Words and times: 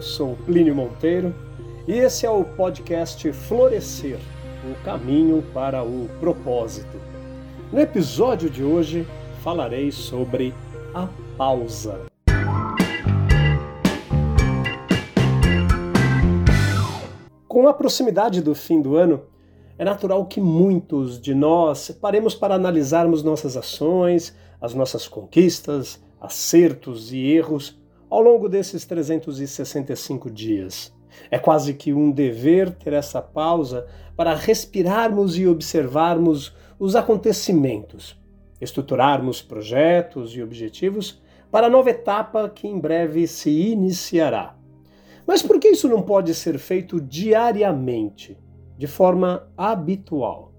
Eu 0.00 0.02
sou 0.02 0.34
Plínio 0.46 0.74
Monteiro 0.74 1.34
e 1.86 1.92
esse 1.92 2.24
é 2.24 2.30
o 2.30 2.42
podcast 2.42 3.30
Florescer 3.34 4.18
o 4.64 4.82
caminho 4.82 5.44
para 5.52 5.82
o 5.82 6.08
propósito. 6.18 6.96
No 7.70 7.78
episódio 7.78 8.48
de 8.48 8.64
hoje 8.64 9.06
falarei 9.44 9.92
sobre 9.92 10.54
a 10.94 11.06
pausa. 11.36 12.00
Com 17.46 17.68
a 17.68 17.74
proximidade 17.74 18.40
do 18.40 18.54
fim 18.54 18.80
do 18.80 18.96
ano, 18.96 19.20
é 19.76 19.84
natural 19.84 20.24
que 20.24 20.40
muitos 20.40 21.20
de 21.20 21.34
nós 21.34 21.90
paremos 21.90 22.34
para 22.34 22.54
analisarmos 22.54 23.22
nossas 23.22 23.54
ações, 23.54 24.34
as 24.62 24.72
nossas 24.72 25.06
conquistas, 25.06 26.02
acertos 26.18 27.12
e 27.12 27.18
erros 27.18 27.78
ao 28.10 28.20
longo 28.20 28.48
desses 28.48 28.84
365 28.84 30.28
dias. 30.28 30.92
É 31.30 31.38
quase 31.38 31.74
que 31.74 31.92
um 31.92 32.10
dever 32.10 32.72
ter 32.72 32.92
essa 32.92 33.22
pausa 33.22 33.86
para 34.16 34.34
respirarmos 34.34 35.38
e 35.38 35.46
observarmos 35.46 36.54
os 36.78 36.96
acontecimentos, 36.96 38.20
estruturarmos 38.60 39.40
projetos 39.40 40.34
e 40.34 40.42
objetivos 40.42 41.22
para 41.50 41.68
a 41.68 41.70
nova 41.70 41.90
etapa 41.90 42.48
que 42.48 42.66
em 42.66 42.78
breve 42.78 43.26
se 43.26 43.50
iniciará. 43.50 44.56
Mas 45.26 45.42
por 45.42 45.60
que 45.60 45.68
isso 45.68 45.88
não 45.88 46.02
pode 46.02 46.34
ser 46.34 46.58
feito 46.58 47.00
diariamente, 47.00 48.36
de 48.76 48.86
forma 48.86 49.48
habitual? 49.56 50.52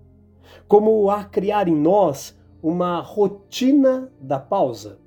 Como 0.67 1.09
a 1.09 1.23
criar 1.25 1.67
em 1.67 1.75
nós 1.75 2.37
uma 2.61 3.01
rotina 3.01 4.11
da 4.19 4.39
pausa 4.39 5.00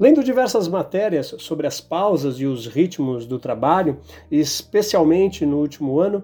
Lendo 0.00 0.22
diversas 0.22 0.68
matérias 0.68 1.34
sobre 1.38 1.66
as 1.66 1.80
pausas 1.80 2.38
e 2.38 2.46
os 2.46 2.68
ritmos 2.68 3.26
do 3.26 3.36
trabalho, 3.36 3.98
especialmente 4.30 5.44
no 5.44 5.58
último 5.58 5.98
ano, 5.98 6.22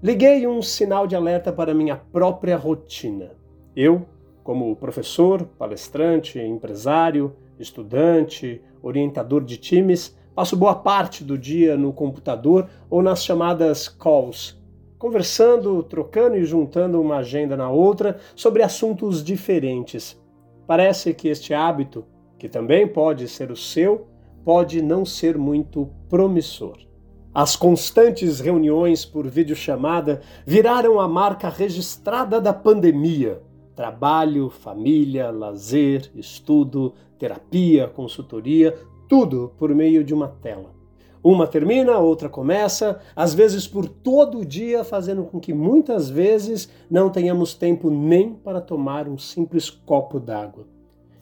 liguei 0.00 0.46
um 0.46 0.62
sinal 0.62 1.04
de 1.04 1.16
alerta 1.16 1.52
para 1.52 1.74
minha 1.74 1.96
própria 1.96 2.56
rotina. 2.56 3.32
Eu, 3.74 4.06
como 4.44 4.76
professor, 4.76 5.42
palestrante, 5.58 6.38
empresário, 6.38 7.34
estudante, 7.58 8.62
orientador 8.80 9.42
de 9.42 9.56
times, 9.56 10.16
passo 10.32 10.56
boa 10.56 10.76
parte 10.76 11.24
do 11.24 11.36
dia 11.36 11.76
no 11.76 11.92
computador 11.92 12.68
ou 12.88 13.02
nas 13.02 13.24
chamadas 13.24 13.88
calls, 13.88 14.56
conversando, 14.96 15.82
trocando 15.82 16.36
e 16.36 16.44
juntando 16.44 17.00
uma 17.00 17.16
agenda 17.16 17.56
na 17.56 17.68
outra 17.68 18.20
sobre 18.36 18.62
assuntos 18.62 19.24
diferentes. 19.24 20.16
Parece 20.68 21.12
que 21.12 21.26
este 21.26 21.52
hábito 21.52 22.04
que 22.38 22.48
também 22.48 22.86
pode 22.86 23.26
ser 23.28 23.50
o 23.50 23.56
seu, 23.56 24.06
pode 24.44 24.80
não 24.80 25.04
ser 25.04 25.36
muito 25.36 25.90
promissor. 26.08 26.78
As 27.34 27.54
constantes 27.54 28.40
reuniões 28.40 29.04
por 29.04 29.26
videochamada 29.26 30.22
viraram 30.46 30.98
a 30.98 31.06
marca 31.06 31.48
registrada 31.48 32.40
da 32.40 32.52
pandemia. 32.52 33.42
Trabalho, 33.76 34.48
família, 34.48 35.30
lazer, 35.30 36.10
estudo, 36.14 36.94
terapia, 37.18 37.86
consultoria, 37.86 38.76
tudo 39.08 39.52
por 39.58 39.74
meio 39.74 40.02
de 40.02 40.14
uma 40.14 40.28
tela. 40.28 40.74
Uma 41.22 41.46
termina, 41.46 41.98
outra 41.98 42.28
começa, 42.28 43.00
às 43.14 43.34
vezes 43.34 43.66
por 43.66 43.88
todo 43.88 44.38
o 44.38 44.44
dia, 44.44 44.82
fazendo 44.84 45.24
com 45.24 45.38
que 45.38 45.52
muitas 45.52 46.08
vezes 46.08 46.70
não 46.90 47.10
tenhamos 47.10 47.54
tempo 47.54 47.90
nem 47.90 48.32
para 48.32 48.60
tomar 48.60 49.08
um 49.08 49.18
simples 49.18 49.68
copo 49.68 50.18
d'água. 50.18 50.77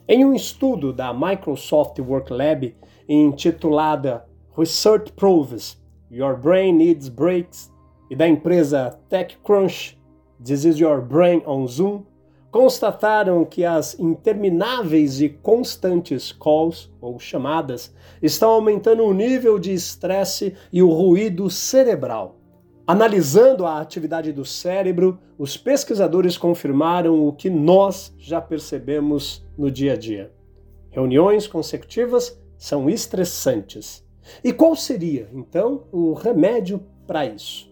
Em 0.09 0.23
um 0.23 0.33
estudo 0.33 0.93
da 0.93 1.13
Microsoft 1.13 1.99
Work 1.99 2.31
Lab 2.31 2.73
intitulada 3.09 4.25
Research 4.57 5.11
Proves 5.11 5.77
Your 6.09 6.37
Brain 6.37 6.71
Needs 6.75 7.09
Breaks 7.09 7.69
e 8.09 8.15
da 8.15 8.25
empresa 8.25 8.97
TechCrunch 9.09 9.97
This 10.41 10.63
is 10.63 10.79
Your 10.79 11.01
Brain 11.01 11.43
on 11.45 11.67
Zoom, 11.67 12.03
constataram 12.49 13.43
que 13.43 13.65
as 13.65 13.99
intermináveis 13.99 15.19
e 15.19 15.27
constantes 15.27 16.31
calls 16.31 16.89
ou 17.01 17.19
chamadas 17.19 17.93
estão 18.21 18.51
aumentando 18.51 19.03
o 19.03 19.13
nível 19.13 19.59
de 19.59 19.73
estresse 19.73 20.55
e 20.71 20.81
o 20.81 20.89
ruído 20.89 21.49
cerebral 21.49 22.36
Analisando 22.89 23.65
a 23.65 23.81
atividade 23.81 24.31
do 24.31 24.45
cérebro, 24.45 25.19
os 25.37 25.57
pesquisadores 25.57 26.37
confirmaram 26.37 27.27
o 27.27 27.33
que 27.33 27.49
nós 27.49 28.15
já 28.17 28.39
percebemos 28.39 29.45
no 29.57 29.69
dia 29.69 29.91
a 29.91 29.97
dia. 29.97 30.31
Reuniões 30.89 31.47
consecutivas 31.47 32.41
são 32.57 32.89
estressantes. 32.89 34.07
E 34.41 34.53
qual 34.53 34.73
seria, 34.73 35.29
então, 35.33 35.83
o 35.91 36.13
remédio 36.13 36.81
para 37.05 37.25
isso? 37.25 37.69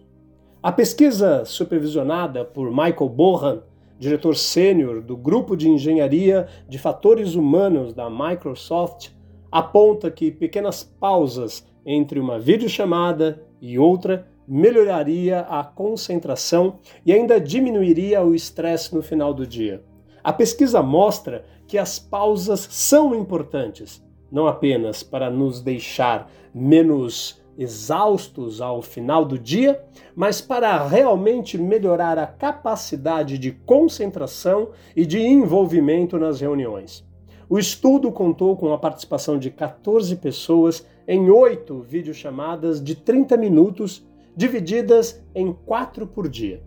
A 0.62 0.70
pesquisa 0.70 1.46
supervisionada 1.46 2.44
por 2.44 2.68
Michael 2.68 3.08
Bohan, 3.08 3.62
diretor 3.98 4.36
sênior 4.36 5.00
do 5.00 5.16
Grupo 5.16 5.56
de 5.56 5.66
Engenharia 5.66 6.46
de 6.68 6.78
Fatores 6.78 7.34
Humanos 7.34 7.94
da 7.94 8.10
Microsoft, 8.10 9.12
aponta 9.50 10.10
que 10.10 10.30
pequenas 10.30 10.84
pausas 10.84 11.66
entre 11.86 12.20
uma 12.20 12.38
videochamada 12.38 13.42
e 13.62 13.78
outra 13.78 14.28
melhoraria 14.46 15.40
a 15.40 15.64
concentração 15.64 16.78
e 17.04 17.12
ainda 17.12 17.40
diminuiria 17.40 18.22
o 18.22 18.34
estresse 18.34 18.94
no 18.94 19.02
final 19.02 19.34
do 19.34 19.46
dia. 19.46 19.82
A 20.22 20.32
pesquisa 20.32 20.82
mostra 20.82 21.44
que 21.66 21.78
as 21.78 21.98
pausas 21.98 22.68
são 22.70 23.14
importantes, 23.14 24.02
não 24.30 24.46
apenas 24.46 25.02
para 25.02 25.30
nos 25.30 25.60
deixar 25.60 26.30
menos 26.54 27.40
exaustos 27.58 28.60
ao 28.60 28.82
final 28.82 29.24
do 29.24 29.38
dia, 29.38 29.82
mas 30.14 30.40
para 30.40 30.86
realmente 30.86 31.56
melhorar 31.56 32.18
a 32.18 32.26
capacidade 32.26 33.38
de 33.38 33.52
concentração 33.52 34.70
e 34.94 35.06
de 35.06 35.20
envolvimento 35.20 36.18
nas 36.18 36.40
reuniões. 36.40 37.04
O 37.48 37.58
estudo 37.58 38.10
contou 38.10 38.56
com 38.56 38.72
a 38.72 38.78
participação 38.78 39.38
de 39.38 39.50
14 39.50 40.16
pessoas 40.16 40.84
em 41.06 41.30
oito 41.30 41.80
videochamadas 41.80 42.82
de 42.82 42.96
30 42.96 43.36
minutos 43.36 44.04
divididas 44.36 45.24
em 45.34 45.52
quatro 45.52 46.06
por 46.06 46.28
dia. 46.28 46.62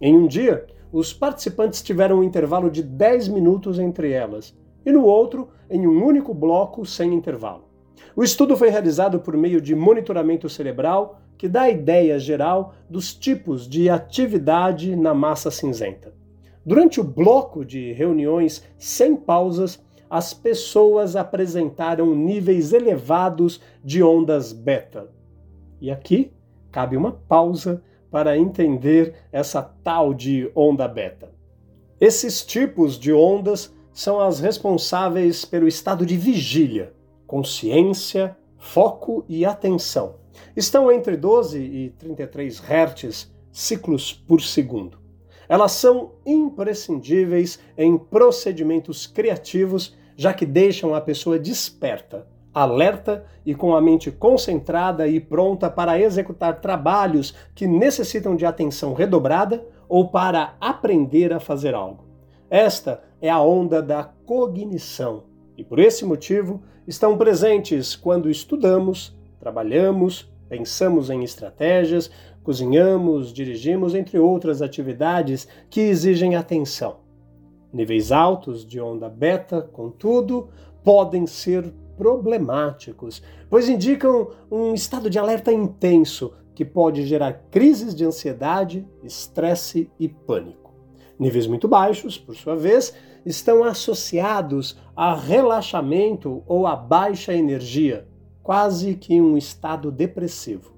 Em 0.00 0.16
um 0.16 0.26
dia, 0.26 0.66
os 0.92 1.12
participantes 1.12 1.82
tiveram 1.82 2.18
um 2.18 2.24
intervalo 2.24 2.68
de 2.68 2.82
10 2.82 3.28
minutos 3.28 3.78
entre 3.78 4.10
elas, 4.10 4.54
e 4.84 4.90
no 4.90 5.04
outro, 5.04 5.48
em 5.70 5.86
um 5.86 6.04
único 6.04 6.34
bloco 6.34 6.84
sem 6.84 7.14
intervalo. 7.14 7.68
O 8.16 8.24
estudo 8.24 8.56
foi 8.56 8.68
realizado 8.68 9.20
por 9.20 9.36
meio 9.36 9.60
de 9.60 9.74
monitoramento 9.74 10.48
cerebral, 10.48 11.20
que 11.38 11.48
dá 11.48 11.62
a 11.62 11.70
ideia 11.70 12.18
geral 12.18 12.74
dos 12.90 13.14
tipos 13.14 13.68
de 13.68 13.88
atividade 13.88 14.94
na 14.96 15.14
massa 15.14 15.50
cinzenta. 15.50 16.12
Durante 16.64 17.00
o 17.00 17.04
bloco 17.04 17.64
de 17.64 17.92
reuniões 17.92 18.64
sem 18.76 19.16
pausas, 19.16 19.82
as 20.10 20.34
pessoas 20.34 21.16
apresentaram 21.16 22.14
níveis 22.14 22.72
elevados 22.72 23.60
de 23.82 24.02
ondas 24.02 24.52
beta. 24.52 25.08
E 25.80 25.90
aqui 25.90 26.32
cabe 26.72 26.96
uma 26.96 27.12
pausa 27.12 27.82
para 28.10 28.36
entender 28.36 29.14
essa 29.30 29.62
tal 29.62 30.12
de 30.12 30.50
onda 30.56 30.88
beta. 30.88 31.30
Esses 32.00 32.44
tipos 32.44 32.98
de 32.98 33.12
ondas 33.12 33.72
são 33.92 34.20
as 34.20 34.40
responsáveis 34.40 35.44
pelo 35.44 35.68
estado 35.68 36.04
de 36.04 36.16
vigília, 36.16 36.92
consciência, 37.26 38.36
foco 38.58 39.24
e 39.28 39.44
atenção. 39.44 40.16
Estão 40.56 40.90
entre 40.90 41.16
12 41.16 41.58
e 41.58 41.90
33 41.90 42.60
Hz 42.60 43.30
ciclos 43.52 44.12
por 44.12 44.40
segundo. 44.40 44.98
Elas 45.48 45.72
são 45.72 46.12
imprescindíveis 46.24 47.58
em 47.76 47.98
procedimentos 47.98 49.06
criativos, 49.06 49.94
já 50.16 50.32
que 50.32 50.46
deixam 50.46 50.94
a 50.94 51.00
pessoa 51.00 51.38
desperta, 51.38 52.26
alerta 52.54 53.24
e 53.44 53.54
com 53.54 53.74
a 53.74 53.80
mente 53.80 54.10
concentrada 54.10 55.06
e 55.08 55.18
pronta 55.18 55.70
para 55.70 55.98
executar 55.98 56.60
trabalhos 56.60 57.34
que 57.54 57.66
necessitam 57.66 58.36
de 58.36 58.44
atenção 58.44 58.94
redobrada 58.94 59.64
ou 59.88 60.08
para 60.08 60.54
aprender 60.60 61.32
a 61.32 61.40
fazer 61.40 61.74
algo. 61.74 62.04
Esta 62.50 63.02
é 63.20 63.30
a 63.30 63.40
onda 63.40 63.80
da 63.82 64.04
cognição 64.04 65.24
e, 65.56 65.64
por 65.64 65.78
esse 65.78 66.04
motivo, 66.04 66.62
estão 66.86 67.16
presentes 67.16 67.96
quando 67.96 68.28
estudamos, 68.28 69.16
trabalhamos, 69.38 70.30
pensamos 70.48 71.08
em 71.08 71.22
estratégias, 71.22 72.10
cozinhamos, 72.42 73.32
dirigimos, 73.32 73.94
entre 73.94 74.18
outras 74.18 74.60
atividades 74.60 75.48
que 75.70 75.80
exigem 75.80 76.36
atenção. 76.36 76.96
Níveis 77.72 78.12
altos 78.12 78.66
de 78.66 78.80
onda 78.80 79.08
beta, 79.08 79.62
contudo, 79.62 80.50
podem 80.84 81.26
ser 81.26 81.72
problemáticos, 81.96 83.22
pois 83.48 83.68
indicam 83.68 84.30
um 84.50 84.74
estado 84.74 85.08
de 85.08 85.18
alerta 85.18 85.52
intenso 85.52 86.32
que 86.54 86.64
pode 86.64 87.06
gerar 87.06 87.44
crises 87.50 87.94
de 87.94 88.04
ansiedade, 88.04 88.86
estresse 89.02 89.90
e 89.98 90.08
pânico. 90.08 90.74
Níveis 91.18 91.46
muito 91.46 91.68
baixos, 91.68 92.18
por 92.18 92.34
sua 92.34 92.56
vez, 92.56 92.94
estão 93.24 93.64
associados 93.64 94.78
a 94.96 95.14
relaxamento 95.14 96.42
ou 96.46 96.66
a 96.66 96.74
baixa 96.74 97.32
energia, 97.32 98.08
quase 98.42 98.94
que 98.94 99.20
um 99.20 99.36
estado 99.36 99.90
depressivo. 99.90 100.74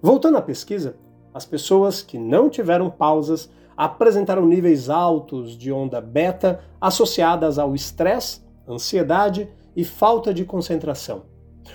Voltando 0.00 0.38
à 0.38 0.42
pesquisa, 0.42 0.96
as 1.34 1.44
pessoas 1.44 2.00
que 2.00 2.18
não 2.18 2.48
tiveram 2.48 2.90
pausas 2.90 3.50
apresentaram 3.76 4.46
níveis 4.46 4.88
altos 4.88 5.56
de 5.56 5.70
onda 5.70 6.00
beta 6.00 6.60
associadas 6.80 7.58
ao 7.58 7.74
estresse, 7.74 8.40
ansiedade 8.66 9.48
e 9.76 9.84
falta 9.84 10.32
de 10.32 10.44
concentração. 10.44 11.24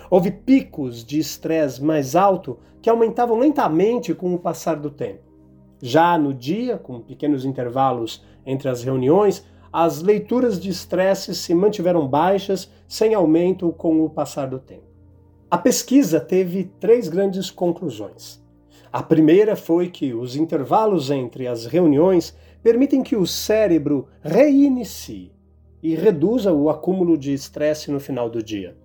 Houve 0.10 0.32
picos 0.32 1.06
de 1.06 1.20
estresse 1.20 1.84
mais 1.84 2.16
alto 2.16 2.58
que 2.82 2.90
aumentavam 2.90 3.38
lentamente 3.38 4.14
com 4.14 4.34
o 4.34 4.40
passar 4.40 4.76
do 4.76 4.90
tempo. 4.90 5.30
Já 5.82 6.18
no 6.18 6.34
dia, 6.34 6.78
com 6.78 7.00
pequenos 7.00 7.46
intervalos 7.46 8.24
entre 8.46 8.68
as 8.68 8.84
reuniões, 8.84 9.46
as 9.72 10.02
leituras 10.02 10.60
de 10.60 10.70
estresse 10.70 11.34
se 11.34 11.54
mantiveram 11.54 12.08
baixas, 12.08 12.70
sem 12.88 13.14
aumento 13.14 13.72
com 13.72 14.04
o 14.04 14.10
passar 14.10 14.48
do 14.48 14.60
tempo. 14.60 14.84
A 15.50 15.58
pesquisa 15.58 16.20
teve 16.20 16.66
três 16.80 17.08
grandes 17.08 17.50
conclusões. 17.50 18.42
A 18.92 19.02
primeira 19.02 19.56
foi 19.56 19.90
que 19.90 20.14
os 20.14 20.36
intervalos 20.36 21.10
entre 21.10 21.48
as 21.48 21.66
reuniões 21.66 22.36
permitem 22.62 23.02
que 23.02 23.16
o 23.16 23.26
cérebro 23.26 24.08
reinicie 24.22 25.32
e 25.82 25.96
reduza 25.96 26.54
o 26.54 26.70
acúmulo 26.70 27.18
de 27.18 27.34
estresse 27.34 27.92
no 27.92 28.00
final 28.00 28.30
do 28.30 28.42
dia. 28.42 28.76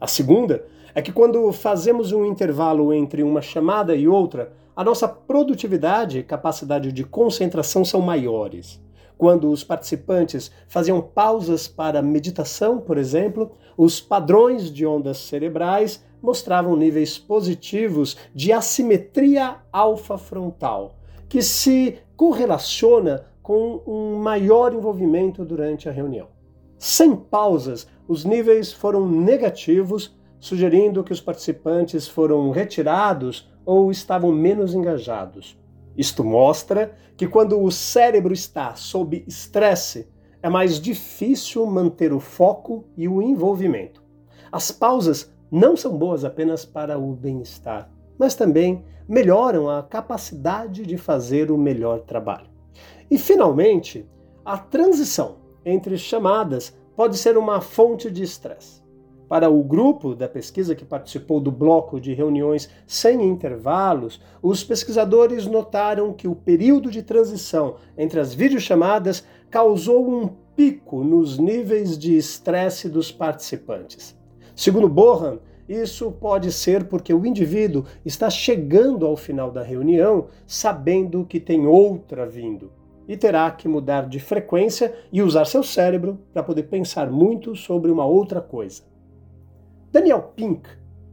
A 0.00 0.06
segunda 0.06 0.64
é 0.94 1.02
que 1.02 1.12
quando 1.12 1.50
fazemos 1.52 2.12
um 2.12 2.24
intervalo 2.24 2.92
entre 2.92 3.22
uma 3.22 3.42
chamada 3.42 3.94
e 3.94 4.06
outra, 4.06 4.52
a 4.76 4.82
nossa 4.84 5.08
produtividade 5.08 6.18
e 6.18 6.22
capacidade 6.22 6.92
de 6.92 7.04
concentração 7.04 7.84
são 7.84 8.00
maiores. 8.00 8.82
Quando 9.16 9.50
os 9.50 9.62
participantes 9.62 10.50
faziam 10.66 11.00
pausas 11.00 11.68
para 11.68 12.02
meditação, 12.02 12.80
por 12.80 12.98
exemplo, 12.98 13.52
os 13.76 14.00
padrões 14.00 14.72
de 14.72 14.84
ondas 14.84 15.18
cerebrais 15.18 16.04
mostravam 16.20 16.76
níveis 16.76 17.18
positivos 17.18 18.16
de 18.34 18.52
assimetria 18.52 19.56
alfa-frontal, 19.72 20.96
que 21.28 21.42
se 21.42 21.98
correlaciona 22.16 23.26
com 23.44 23.82
um 23.86 24.16
maior 24.16 24.72
envolvimento 24.72 25.44
durante 25.44 25.86
a 25.86 25.92
reunião. 25.92 26.28
Sem 26.78 27.14
pausas, 27.14 27.86
os 28.08 28.24
níveis 28.24 28.72
foram 28.72 29.06
negativos, 29.06 30.16
sugerindo 30.40 31.04
que 31.04 31.12
os 31.12 31.20
participantes 31.20 32.08
foram 32.08 32.50
retirados 32.50 33.46
ou 33.62 33.90
estavam 33.90 34.32
menos 34.32 34.74
engajados. 34.74 35.58
Isto 35.94 36.24
mostra 36.24 36.96
que 37.18 37.28
quando 37.28 37.62
o 37.62 37.70
cérebro 37.70 38.32
está 38.32 38.74
sob 38.76 39.22
estresse, 39.28 40.08
é 40.42 40.48
mais 40.48 40.80
difícil 40.80 41.66
manter 41.66 42.14
o 42.14 42.20
foco 42.20 42.86
e 42.96 43.06
o 43.06 43.20
envolvimento. 43.20 44.02
As 44.50 44.72
pausas 44.72 45.30
não 45.50 45.76
são 45.76 45.98
boas 45.98 46.24
apenas 46.24 46.64
para 46.64 46.98
o 46.98 47.12
bem-estar, 47.14 47.90
mas 48.18 48.34
também 48.34 48.82
melhoram 49.06 49.68
a 49.68 49.82
capacidade 49.82 50.86
de 50.86 50.96
fazer 50.96 51.50
o 51.50 51.58
melhor 51.58 52.00
trabalho. 52.00 52.53
E, 53.10 53.18
finalmente, 53.18 54.06
a 54.44 54.58
transição 54.58 55.36
entre 55.64 55.96
chamadas 55.96 56.76
pode 56.94 57.16
ser 57.16 57.36
uma 57.36 57.60
fonte 57.60 58.10
de 58.10 58.22
estresse. 58.22 58.82
Para 59.28 59.48
o 59.48 59.62
grupo 59.64 60.14
da 60.14 60.28
pesquisa 60.28 60.74
que 60.74 60.84
participou 60.84 61.40
do 61.40 61.50
bloco 61.50 61.98
de 61.98 62.12
reuniões 62.12 62.68
sem 62.86 63.22
intervalos, 63.22 64.20
os 64.42 64.62
pesquisadores 64.62 65.46
notaram 65.46 66.12
que 66.12 66.28
o 66.28 66.36
período 66.36 66.90
de 66.90 67.02
transição 67.02 67.76
entre 67.96 68.20
as 68.20 68.34
videochamadas 68.34 69.24
causou 69.50 70.08
um 70.08 70.28
pico 70.54 71.02
nos 71.02 71.38
níveis 71.38 71.98
de 71.98 72.16
estresse 72.16 72.88
dos 72.88 73.10
participantes. 73.10 74.14
Segundo 74.54 74.88
Bohan, 74.88 75.38
isso 75.66 76.12
pode 76.12 76.52
ser 76.52 76.84
porque 76.84 77.12
o 77.12 77.24
indivíduo 77.24 77.86
está 78.04 78.28
chegando 78.28 79.06
ao 79.06 79.16
final 79.16 79.50
da 79.50 79.62
reunião 79.62 80.26
sabendo 80.46 81.24
que 81.24 81.40
tem 81.40 81.66
outra 81.66 82.26
vindo 82.26 82.70
e 83.06 83.16
terá 83.16 83.50
que 83.50 83.68
mudar 83.68 84.08
de 84.08 84.18
frequência 84.18 84.94
e 85.12 85.22
usar 85.22 85.44
seu 85.44 85.62
cérebro 85.62 86.18
para 86.32 86.42
poder 86.42 86.64
pensar 86.64 87.10
muito 87.10 87.54
sobre 87.54 87.90
uma 87.90 88.04
outra 88.04 88.40
coisa. 88.40 88.82
Daniel 89.92 90.32
Pink, 90.34 90.68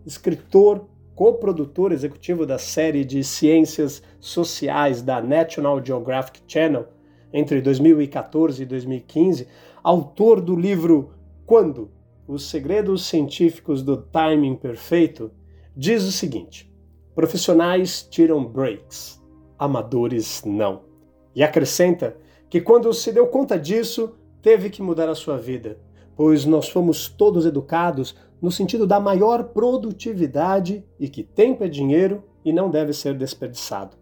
escritor, 0.06 0.88
coprodutor 1.16 1.92
executivo 1.92 2.46
da 2.46 2.58
série 2.58 3.06
de 3.06 3.24
ciências 3.24 4.02
sociais 4.20 5.02
da 5.02 5.22
National 5.22 5.84
Geographic 5.84 6.42
Channel 6.48 6.88
entre 7.34 7.62
2014 7.62 8.64
e 8.64 8.66
2015, 8.66 9.48
autor 9.84 10.42
do 10.42 10.56
livro 10.56 11.12
Quando? 11.46 11.92
Os 12.28 12.50
Segredos 12.50 13.06
Científicos 13.06 13.84
do 13.84 13.98
Timing 13.98 14.56
Perfeito, 14.56 15.32
diz 15.76 16.04
o 16.04 16.12
seguinte: 16.12 16.72
profissionais 17.14 18.04
tiram 18.10 18.44
breaks, 18.44 19.22
amadores 19.58 20.44
não. 20.46 20.91
E 21.36 21.44
acrescenta 21.44 22.18
que 22.50 22.60
quando 22.62 22.94
se 22.94 23.12
deu 23.12 23.28
conta 23.28 23.58
disso, 23.58 24.16
teve 24.42 24.70
que 24.70 24.82
mudar 24.82 25.08
a 25.08 25.16
sua 25.16 25.38
vida, 25.38 25.78
pois 26.16 26.46
nós 26.46 26.68
fomos 26.68 27.08
todos 27.08 27.46
educados 27.46 28.16
no 28.42 28.52
sentido 28.52 28.88
da 28.88 29.00
maior 29.00 29.46
produtividade 29.46 30.84
e 31.00 31.08
que 31.08 31.24
tempo 31.24 31.64
é 31.64 31.68
dinheiro 31.68 32.24
e 32.44 32.52
não 32.52 32.70
deve 32.70 32.92
ser 32.92 33.16
desperdiçado. 33.16 33.96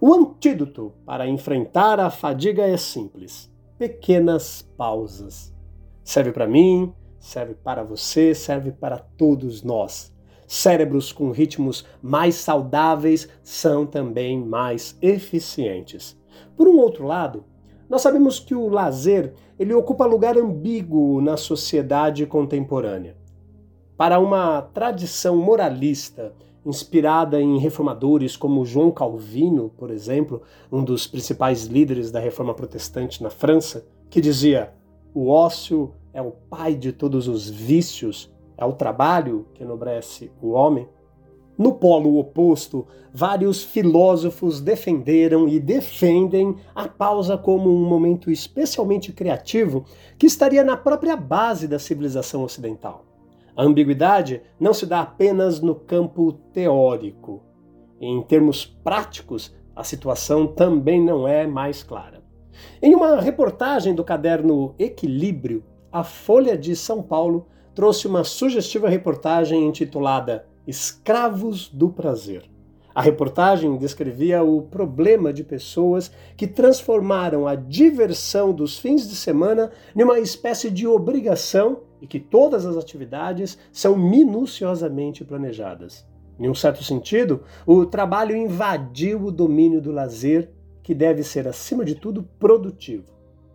O 0.00 0.12
antídoto 0.12 0.92
para 1.04 1.28
enfrentar 1.28 2.00
a 2.00 2.10
fadiga 2.10 2.66
é 2.66 2.76
simples: 2.76 3.50
pequenas 3.78 4.62
pausas. 4.76 5.54
Serve 6.02 6.32
para 6.32 6.46
mim, 6.46 6.92
serve 7.18 7.54
para 7.54 7.82
você, 7.82 8.34
serve 8.34 8.72
para 8.72 8.98
todos 8.98 9.62
nós. 9.62 10.12
Cérebros 10.46 11.12
com 11.12 11.30
ritmos 11.30 11.84
mais 12.00 12.36
saudáveis 12.36 13.28
são 13.42 13.84
também 13.84 14.44
mais 14.44 14.96
eficientes. 15.02 16.16
Por 16.56 16.68
um 16.68 16.78
outro 16.78 17.06
lado, 17.06 17.44
nós 17.88 18.02
sabemos 18.02 18.38
que 18.40 18.54
o 18.54 18.68
lazer 18.68 19.32
ele 19.58 19.72
ocupa 19.74 20.04
lugar 20.04 20.36
ambíguo 20.36 21.20
na 21.20 21.36
sociedade 21.36 22.26
contemporânea 22.26 23.16
para 23.96 24.20
uma 24.20 24.60
tradição 24.60 25.36
moralista 25.36 26.32
inspirada 26.64 27.40
em 27.40 27.58
reformadores 27.58 28.36
como 28.36 28.64
João 28.64 28.90
Calvino, 28.90 29.70
por 29.76 29.90
exemplo, 29.90 30.42
um 30.70 30.82
dos 30.82 31.06
principais 31.06 31.64
líderes 31.64 32.10
da 32.10 32.18
reforma 32.18 32.52
protestante 32.52 33.22
na 33.22 33.30
França, 33.30 33.86
que 34.10 34.20
dizia: 34.20 34.72
o 35.14 35.28
ócio 35.28 35.94
é 36.12 36.20
o 36.20 36.32
pai 36.32 36.74
de 36.74 36.92
todos 36.92 37.28
os 37.28 37.48
vícios, 37.48 38.30
é 38.58 38.64
o 38.64 38.72
trabalho 38.72 39.46
que 39.54 39.62
enobrece 39.62 40.30
o 40.42 40.50
homem. 40.50 40.88
No 41.58 41.74
polo 41.74 42.18
oposto, 42.18 42.86
vários 43.12 43.64
filósofos 43.64 44.60
defenderam 44.60 45.48
e 45.48 45.58
defendem 45.58 46.56
a 46.74 46.86
pausa 46.86 47.38
como 47.38 47.70
um 47.70 47.88
momento 47.88 48.30
especialmente 48.30 49.10
criativo 49.12 49.86
que 50.18 50.26
estaria 50.26 50.62
na 50.62 50.76
própria 50.76 51.16
base 51.16 51.66
da 51.66 51.78
civilização 51.78 52.42
ocidental. 52.44 53.06
A 53.56 53.62
ambiguidade 53.62 54.42
não 54.60 54.74
se 54.74 54.84
dá 54.84 55.00
apenas 55.00 55.60
no 55.60 55.74
campo 55.74 56.32
teórico. 56.52 57.42
Em 57.98 58.20
termos 58.20 58.66
práticos, 58.66 59.54
a 59.74 59.82
situação 59.82 60.46
também 60.46 61.02
não 61.02 61.26
é 61.26 61.46
mais 61.46 61.82
clara. 61.82 62.22
Em 62.82 62.94
uma 62.94 63.18
reportagem 63.20 63.94
do 63.94 64.04
caderno 64.04 64.74
Equilíbrio, 64.78 65.64
a 65.90 66.04
Folha 66.04 66.56
de 66.56 66.76
São 66.76 67.02
Paulo 67.02 67.46
trouxe 67.74 68.06
uma 68.06 68.24
sugestiva 68.24 68.88
reportagem 68.90 69.66
intitulada 69.66 70.46
Escravos 70.66 71.68
do 71.68 71.88
Prazer. 71.88 72.42
A 72.92 73.00
reportagem 73.00 73.76
descrevia 73.76 74.42
o 74.42 74.62
problema 74.62 75.32
de 75.32 75.44
pessoas 75.44 76.10
que 76.36 76.46
transformaram 76.46 77.46
a 77.46 77.54
diversão 77.54 78.52
dos 78.52 78.76
fins 78.76 79.08
de 79.08 79.14
semana 79.14 79.70
numa 79.94 80.18
espécie 80.18 80.68
de 80.68 80.84
obrigação 80.84 81.82
e 82.00 82.06
que 82.06 82.18
todas 82.18 82.66
as 82.66 82.76
atividades 82.76 83.56
são 83.70 83.96
minuciosamente 83.96 85.24
planejadas. 85.24 86.04
Em 86.36 86.48
um 86.48 86.54
certo 86.54 86.82
sentido, 86.82 87.42
o 87.64 87.86
trabalho 87.86 88.34
invadiu 88.34 89.22
o 89.26 89.30
domínio 89.30 89.80
do 89.80 89.92
lazer, 89.92 90.50
que 90.82 90.94
deve 90.94 91.22
ser, 91.22 91.46
acima 91.46 91.84
de 91.84 91.94
tudo, 91.94 92.24
produtivo. 92.40 93.04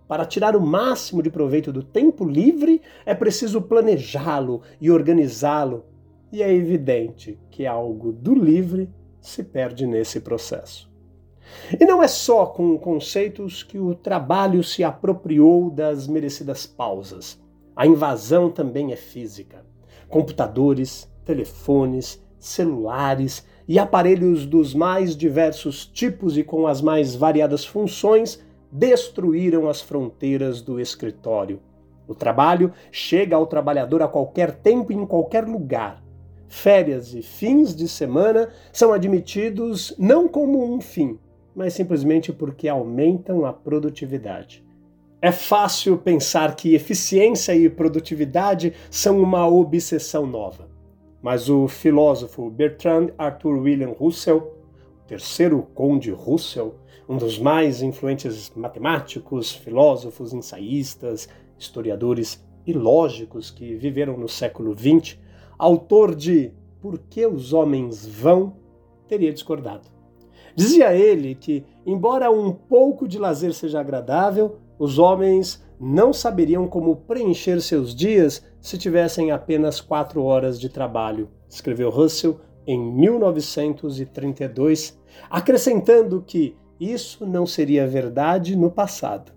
Para 0.07 0.25
tirar 0.25 0.55
o 0.55 0.61
máximo 0.61 1.21
de 1.21 1.29
proveito 1.29 1.73
do 1.73 1.83
tempo 1.83 2.23
livre, 2.23 2.81
é 3.05 3.13
preciso 3.13 3.61
planejá-lo 3.61 4.61
e 4.79 4.89
organizá-lo. 4.89 5.90
E 6.31 6.41
é 6.41 6.49
evidente 6.49 7.37
que 7.49 7.65
algo 7.65 8.13
do 8.13 8.33
livre 8.33 8.89
se 9.19 9.43
perde 9.43 9.85
nesse 9.85 10.21
processo. 10.21 10.89
E 11.77 11.85
não 11.85 12.01
é 12.01 12.07
só 12.07 12.45
com 12.45 12.77
conceitos 12.77 13.63
que 13.63 13.77
o 13.77 13.93
trabalho 13.93 14.63
se 14.63 14.81
apropriou 14.81 15.69
das 15.69 16.07
merecidas 16.07 16.65
pausas. 16.65 17.37
A 17.75 17.85
invasão 17.85 18.49
também 18.49 18.93
é 18.93 18.95
física. 18.95 19.65
Computadores, 20.07 21.11
telefones, 21.25 22.23
celulares 22.39 23.45
e 23.67 23.77
aparelhos 23.77 24.45
dos 24.45 24.73
mais 24.73 25.17
diversos 25.17 25.85
tipos 25.85 26.37
e 26.37 26.43
com 26.45 26.65
as 26.65 26.81
mais 26.81 27.13
variadas 27.13 27.65
funções 27.65 28.41
destruíram 28.71 29.67
as 29.67 29.81
fronteiras 29.81 30.61
do 30.61 30.79
escritório. 30.79 31.59
O 32.07 32.15
trabalho 32.15 32.71
chega 32.89 33.35
ao 33.35 33.45
trabalhador 33.45 34.01
a 34.01 34.07
qualquer 34.07 34.53
tempo 34.53 34.93
e 34.93 34.95
em 34.95 35.05
qualquer 35.05 35.45
lugar 35.45 36.00
férias 36.51 37.13
e 37.13 37.21
fins 37.21 37.73
de 37.73 37.87
semana 37.87 38.49
são 38.73 38.91
admitidos 38.91 39.95
não 39.97 40.27
como 40.27 40.61
um 40.61 40.81
fim, 40.81 41.17
mas 41.55 41.73
simplesmente 41.73 42.33
porque 42.33 42.67
aumentam 42.67 43.45
a 43.45 43.53
produtividade. 43.53 44.61
É 45.21 45.31
fácil 45.31 45.97
pensar 45.97 46.55
que 46.55 46.75
eficiência 46.75 47.55
e 47.55 47.69
produtividade 47.69 48.73
são 48.89 49.21
uma 49.21 49.47
obsessão 49.47 50.25
nova. 50.27 50.69
Mas 51.21 51.47
o 51.47 51.69
filósofo 51.69 52.49
Bertrand 52.49 53.11
Arthur 53.17 53.57
William 53.57 53.93
Russell, 53.97 54.53
terceiro 55.07 55.65
conde 55.73 56.11
Russell, 56.11 56.75
um 57.07 57.15
dos 57.15 57.39
mais 57.39 57.81
influentes 57.81 58.51
matemáticos, 58.55 59.53
filósofos, 59.53 60.33
ensaístas, 60.33 61.29
historiadores 61.57 62.43
e 62.67 62.73
lógicos 62.73 63.49
que 63.49 63.75
viveram 63.75 64.17
no 64.17 64.27
século 64.27 64.75
XX, 64.77 65.17
autor 65.61 66.13
de 66.15 66.51
Por 66.81 66.97
que 66.97 67.27
os 67.27 67.53
Homens 67.53 68.07
Vão, 68.07 68.55
teria 69.07 69.31
discordado. 69.31 69.87
Dizia 70.55 70.95
ele 70.95 71.35
que, 71.35 71.63
embora 71.85 72.31
um 72.31 72.51
pouco 72.51 73.07
de 73.07 73.19
lazer 73.19 73.53
seja 73.53 73.79
agradável, 73.79 74.57
os 74.79 74.97
homens 74.97 75.63
não 75.79 76.11
saberiam 76.11 76.67
como 76.67 76.95
preencher 76.95 77.61
seus 77.61 77.93
dias 77.93 78.43
se 78.59 78.75
tivessem 78.75 79.29
apenas 79.29 79.79
quatro 79.79 80.23
horas 80.23 80.59
de 80.59 80.67
trabalho, 80.67 81.29
escreveu 81.47 81.91
Russell 81.91 82.39
em 82.65 82.79
1932, 82.79 84.99
acrescentando 85.29 86.23
que 86.25 86.55
isso 86.79 87.23
não 87.23 87.45
seria 87.45 87.85
verdade 87.85 88.55
no 88.55 88.71
passado. 88.71 89.31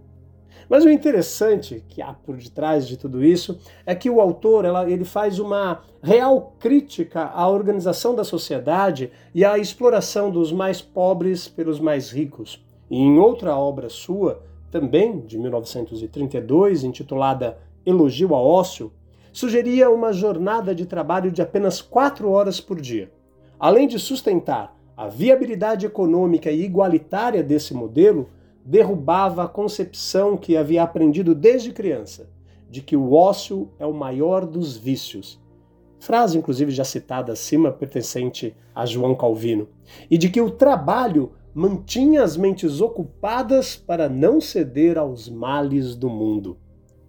Mas 0.68 0.84
o 0.84 0.90
interessante 0.90 1.84
que 1.88 2.00
há 2.00 2.12
por 2.12 2.36
detrás 2.36 2.86
de 2.86 2.96
tudo 2.96 3.24
isso 3.24 3.58
é 3.84 3.94
que 3.94 4.10
o 4.10 4.20
autor 4.20 4.64
ela, 4.64 4.88
ele 4.88 5.04
faz 5.04 5.38
uma 5.38 5.82
real 6.02 6.54
crítica 6.58 7.24
à 7.24 7.48
organização 7.48 8.14
da 8.14 8.24
sociedade 8.24 9.10
e 9.34 9.44
à 9.44 9.58
exploração 9.58 10.30
dos 10.30 10.52
mais 10.52 10.80
pobres 10.80 11.48
pelos 11.48 11.80
mais 11.80 12.10
ricos. 12.10 12.64
E 12.90 12.98
em 12.98 13.18
outra 13.18 13.56
obra 13.56 13.88
sua, 13.88 14.42
também 14.70 15.20
de 15.20 15.38
1932, 15.38 16.84
intitulada 16.84 17.58
Elogio 17.86 18.34
ao 18.34 18.46
Ócio, 18.46 18.92
sugeria 19.32 19.90
uma 19.90 20.12
jornada 20.12 20.74
de 20.74 20.86
trabalho 20.86 21.30
de 21.30 21.42
apenas 21.42 21.82
quatro 21.82 22.30
horas 22.30 22.60
por 22.60 22.80
dia. 22.80 23.10
Além 23.58 23.88
de 23.88 23.98
sustentar 23.98 24.76
a 24.96 25.08
viabilidade 25.08 25.86
econômica 25.86 26.50
e 26.50 26.62
igualitária 26.62 27.42
desse 27.42 27.74
modelo, 27.74 28.28
derrubava 28.64 29.44
a 29.44 29.48
concepção 29.48 30.36
que 30.36 30.56
havia 30.56 30.82
aprendido 30.82 31.34
desde 31.34 31.72
criança 31.72 32.30
de 32.70 32.80
que 32.80 32.96
o 32.96 33.12
ócio 33.12 33.70
é 33.78 33.86
o 33.86 33.92
maior 33.92 34.44
dos 34.44 34.76
vícios. 34.76 35.40
Frase, 36.00 36.36
inclusive, 36.36 36.72
já 36.72 36.82
citada 36.82 37.32
acima, 37.32 37.70
pertencente 37.70 38.56
a 38.74 38.84
João 38.84 39.14
Calvino. 39.14 39.68
E 40.10 40.18
de 40.18 40.28
que 40.28 40.40
o 40.40 40.50
trabalho 40.50 41.32
mantinha 41.54 42.24
as 42.24 42.36
mentes 42.36 42.80
ocupadas 42.80 43.76
para 43.76 44.08
não 44.08 44.40
ceder 44.40 44.98
aos 44.98 45.28
males 45.28 45.94
do 45.94 46.10
mundo. 46.10 46.58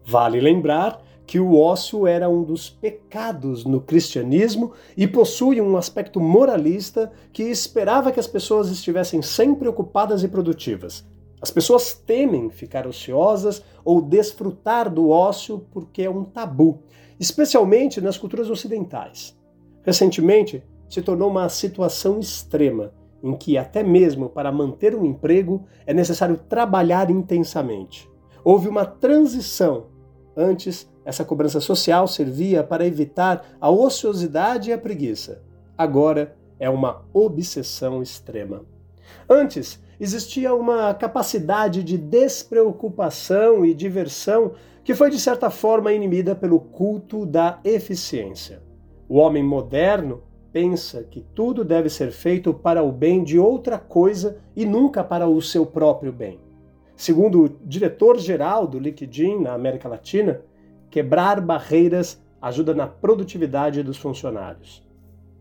Vale 0.06 0.40
lembrar 0.40 1.02
que 1.26 1.40
o 1.40 1.58
ócio 1.58 2.06
era 2.06 2.30
um 2.30 2.44
dos 2.44 2.70
pecados 2.70 3.66
no 3.66 3.82
cristianismo 3.82 4.74
e 4.96 5.08
possui 5.08 5.60
um 5.60 5.76
aspecto 5.76 6.20
moralista 6.20 7.12
que 7.34 7.42
esperava 7.42 8.12
que 8.12 8.20
as 8.20 8.28
pessoas 8.28 8.70
estivessem 8.70 9.24
sempre 9.24 9.68
ocupadas 9.68 10.24
e 10.24 10.28
produtivas. 10.28 11.04
As 11.46 11.52
pessoas 11.52 11.94
temem 11.94 12.50
ficar 12.50 12.88
ociosas 12.88 13.64
ou 13.84 14.02
desfrutar 14.02 14.92
do 14.92 15.12
ócio 15.12 15.64
porque 15.70 16.02
é 16.02 16.10
um 16.10 16.24
tabu, 16.24 16.82
especialmente 17.20 18.02
nas 18.02 18.18
culturas 18.18 18.50
ocidentais. 18.50 19.38
Recentemente, 19.84 20.64
se 20.90 21.04
tornou 21.04 21.30
uma 21.30 21.48
situação 21.48 22.20
extrema 22.20 22.94
em 23.22 23.38
que, 23.38 23.60
até 23.60 23.84
mesmo 23.84 24.28
para 24.28 24.52
manter 24.52 24.96
um 24.96 25.06
emprego, 25.06 25.68
é 25.86 25.94
necessário 25.94 26.36
trabalhar 26.50 27.12
intensamente. 27.12 28.10
Houve 28.44 28.68
uma 28.68 28.84
transição. 28.84 29.86
Antes, 30.36 30.92
essa 31.06 31.24
cobrança 31.24 31.62
social 31.62 32.08
servia 32.08 32.64
para 32.64 32.88
evitar 32.88 33.56
a 33.62 33.70
ociosidade 33.70 34.72
e 34.72 34.74
a 34.74 34.80
preguiça. 34.80 35.44
Agora, 35.78 36.36
é 36.60 36.72
uma 36.72 37.06
obsessão 37.14 38.02
extrema. 38.02 38.66
Antes, 39.30 39.80
existia 40.00 40.54
uma 40.54 40.94
capacidade 40.94 41.84
de 41.84 41.98
despreocupação 41.98 43.66
e 43.66 43.74
diversão 43.74 44.54
que 44.84 44.94
foi 44.94 45.10
de 45.10 45.20
certa 45.20 45.50
forma 45.50 45.92
inibida 45.92 46.36
pelo 46.36 46.60
culto 46.60 47.25
da 47.25 47.60
eficiência. 47.64 48.62
O 49.10 49.18
homem 49.18 49.44
moderno 49.44 50.24
pensa 50.52 51.04
que 51.04 51.22
tudo 51.34 51.66
deve 51.66 51.90
ser 51.90 52.12
feito 52.12 52.54
para 52.54 52.84
o 52.84 52.92
bem 52.92 53.24
de 53.24 53.38
outra 53.38 53.78
coisa 53.78 54.38
e 54.56 54.66
nunca 54.66 55.04
para 55.04 55.28
o 55.28 55.42
seu 55.42 55.66
próprio 55.66 56.14
bem. 56.14 56.40
Segundo 56.96 57.44
o 57.44 57.50
diretor-geral 57.66 58.66
do 58.66 58.80
LinkedIn 58.80 59.42
na 59.42 59.54
América 59.54 59.90
Latina, 59.90 60.42
quebrar 60.90 61.42
barreiras 61.42 62.24
ajuda 62.42 62.74
na 62.74 62.88
produtividade 62.88 63.82
dos 63.82 63.98
funcionários. 63.98 64.85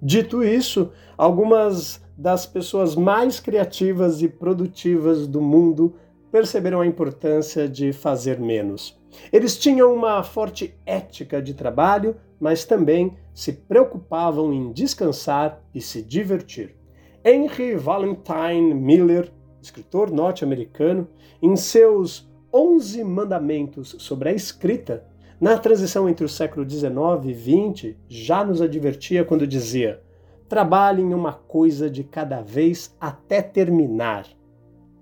Dito 0.07 0.45
isso, 0.45 0.93
algumas 1.17 1.99
das 2.15 2.45
pessoas 2.45 2.95
mais 2.95 3.41
criativas 3.41 4.21
e 4.21 4.29
produtivas 4.29 5.27
do 5.27 5.41
mundo 5.41 5.95
perceberam 6.31 6.83
a 6.83 6.87
importância 6.87 7.67
de 7.67 7.91
fazer 7.91 8.39
menos. 8.39 9.01
Eles 9.33 9.57
tinham 9.57 9.95
uma 9.95 10.23
forte 10.23 10.75
ética 10.85 11.41
de 11.41 11.55
trabalho, 11.55 12.17
mas 12.39 12.67
também 12.67 13.17
se 13.33 13.55
preocupavam 13.55 14.53
em 14.53 14.73
descansar 14.73 15.65
e 15.75 15.81
se 15.81 16.03
divertir. 16.03 16.77
Henry 17.25 17.75
Valentine 17.75 18.75
Miller, 18.75 19.33
escritor 19.63 20.11
norte-americano, 20.11 21.09
em 21.41 21.57
seus 21.57 22.31
Onze 22.53 23.03
Mandamentos 23.03 23.97
sobre 24.01 24.29
a 24.29 24.33
Escrita, 24.35 25.07
na 25.41 25.59
transição 25.59 26.09
entre 26.09 26.25
o 26.25 26.29
século 26.29 26.69
XIX 26.69 26.95
e 27.25 27.35
XX, 27.35 27.97
já 28.09 28.45
nos 28.45 28.63
advertia 28.63 29.25
quando 29.25 29.47
dizia: 29.47 30.01
Trabalhe 30.49 31.03
em 31.03 31.13
uma 31.13 31.33
coisa 31.33 31.91
de 31.91 32.05
cada 32.05 32.41
vez 32.41 32.95
até 33.01 33.43
terminar. 33.43 34.27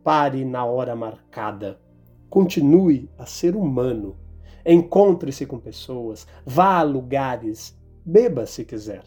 Pare 0.03 0.45
na 0.45 0.65
hora 0.65 0.97
marcada. 0.97 1.79
Continue 2.31 3.11
a 3.19 3.27
ser 3.27 3.55
humano. 3.55 4.17
Encontre-se 4.65 5.45
com 5.45 5.59
pessoas, 5.59 6.27
vá 6.47 6.79
a 6.79 6.83
lugares, 6.83 7.77
beba 8.05 8.47
se 8.47 8.65
quiser. 8.65 9.03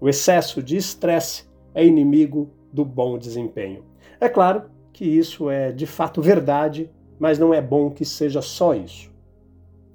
O 0.00 0.08
excesso 0.08 0.62
de 0.62 0.76
estresse 0.76 1.44
é 1.74 1.84
inimigo 1.84 2.50
do 2.72 2.84
bom 2.84 3.18
desempenho. 3.18 3.84
É 4.20 4.28
claro 4.28 4.70
que 4.92 5.04
isso 5.04 5.50
é 5.50 5.72
de 5.72 5.86
fato 5.86 6.22
verdade, 6.22 6.90
mas 7.18 7.38
não 7.38 7.52
é 7.52 7.60
bom 7.60 7.90
que 7.90 8.04
seja 8.04 8.40
só 8.40 8.74
isso. 8.74 9.09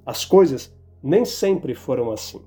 As 0.05 0.23
coisas 0.23 0.73
nem 1.01 1.25
sempre 1.25 1.73
foram 1.73 2.11
assim. 2.11 2.41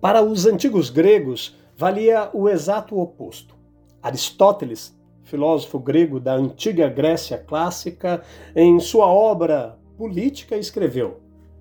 Para 0.00 0.22
os 0.22 0.46
antigos 0.46 0.90
gregos, 0.90 1.56
valia 1.76 2.30
o 2.32 2.48
exato 2.48 2.98
oposto. 2.98 3.54
Aristóteles, 4.02 4.96
filósofo 5.22 5.78
grego 5.78 6.20
da 6.20 6.34
antiga 6.34 6.88
Grécia 6.88 7.38
clássica, 7.38 8.22
em 8.54 8.78
sua 8.78 9.06
obra 9.06 9.78
Política, 9.96 10.56
escreveu: 10.56 11.20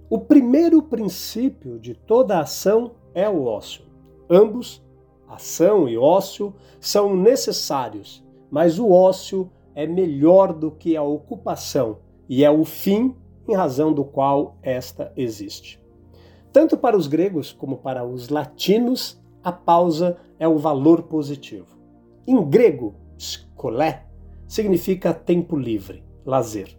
O 0.10 0.20
primeiro 0.20 0.82
princípio 0.82 1.80
de 1.80 1.94
toda 1.94 2.40
ação 2.40 2.92
é 3.14 3.28
o 3.30 3.46
ócio. 3.46 3.86
Ambos, 4.30 4.84
ação 5.28 5.88
e 5.88 5.98
ócio, 5.98 6.54
são 6.80 7.16
necessários, 7.16 8.24
mas 8.52 8.78
o 8.78 8.92
ócio 8.92 9.50
é 9.74 9.88
melhor 9.88 10.54
do 10.54 10.70
que 10.70 10.96
a 10.96 11.04
ocupação 11.04 12.00
e 12.28 12.44
é 12.44 12.52
o 12.52 12.64
fim 12.64 13.16
em 13.48 13.56
razão 13.56 13.94
do 13.94 14.04
qual 14.04 14.58
esta 14.62 15.12
existe. 15.16 15.80
Tanto 16.52 16.78
para 16.78 16.98
os 16.98 17.08
gregos 17.08 17.52
como 17.52 17.78
para 17.78 18.06
os 18.06 18.30
latinos, 18.30 19.22
a 19.44 19.52
pausa 19.52 20.18
é 20.40 20.48
o 20.48 20.58
valor 20.58 21.04
positivo. 21.04 21.78
Em 22.26 22.44
grego, 22.44 22.96
skolé 23.18 24.06
significa 24.48 25.14
tempo 25.14 25.56
livre, 25.56 26.04
lazer. 26.26 26.78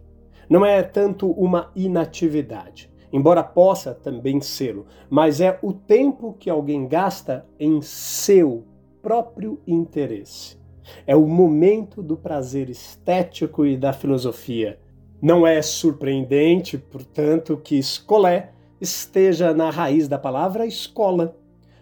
Não 0.49 0.65
é 0.65 0.81
tanto 0.81 1.29
uma 1.31 1.71
inatividade, 1.75 2.89
embora 3.11 3.43
possa 3.43 3.93
também 3.93 4.41
sê-lo, 4.41 4.85
mas 5.09 5.41
é 5.41 5.59
o 5.61 5.73
tempo 5.73 6.35
que 6.39 6.49
alguém 6.49 6.87
gasta 6.87 7.45
em 7.59 7.81
seu 7.81 8.63
próprio 9.01 9.59
interesse. 9.67 10.57
É 11.05 11.15
o 11.15 11.27
momento 11.27 12.01
do 12.01 12.17
prazer 12.17 12.69
estético 12.69 13.65
e 13.65 13.77
da 13.77 13.91
filosofia. 13.93 14.79
Não 15.21 15.47
é 15.47 15.61
surpreendente, 15.61 16.77
portanto, 16.77 17.57
que 17.57 17.77
escolé 17.77 18.51
esteja 18.79 19.53
na 19.53 19.71
raiz 19.71 20.07
da 20.07 20.19
palavra 20.19 20.65
escola, 20.65 21.35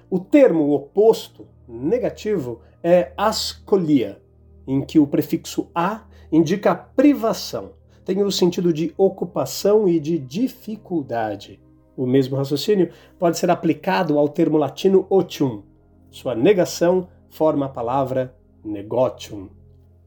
o 0.09 0.19
termo 0.19 0.71
oposto, 0.71 1.45
negativo, 1.67 2.61
é 2.81 3.11
ascolia, 3.17 4.21
em 4.65 4.81
que 4.81 4.99
o 4.99 5.07
prefixo 5.07 5.67
a 5.75 6.05
indica 6.31 6.73
privação, 6.73 7.71
tem 8.05 8.23
o 8.23 8.31
sentido 8.31 8.71
de 8.71 8.93
ocupação 8.97 9.87
e 9.87 9.99
de 9.99 10.17
dificuldade. 10.17 11.59
O 11.97 12.05
mesmo 12.05 12.37
raciocínio 12.37 12.91
pode 13.19 13.37
ser 13.37 13.49
aplicado 13.49 14.17
ao 14.17 14.29
termo 14.29 14.57
latino 14.57 15.05
otium, 15.09 15.63
sua 16.09 16.35
negação 16.35 17.09
forma 17.29 17.65
a 17.65 17.69
palavra 17.69 18.33
negotium. 18.63 19.49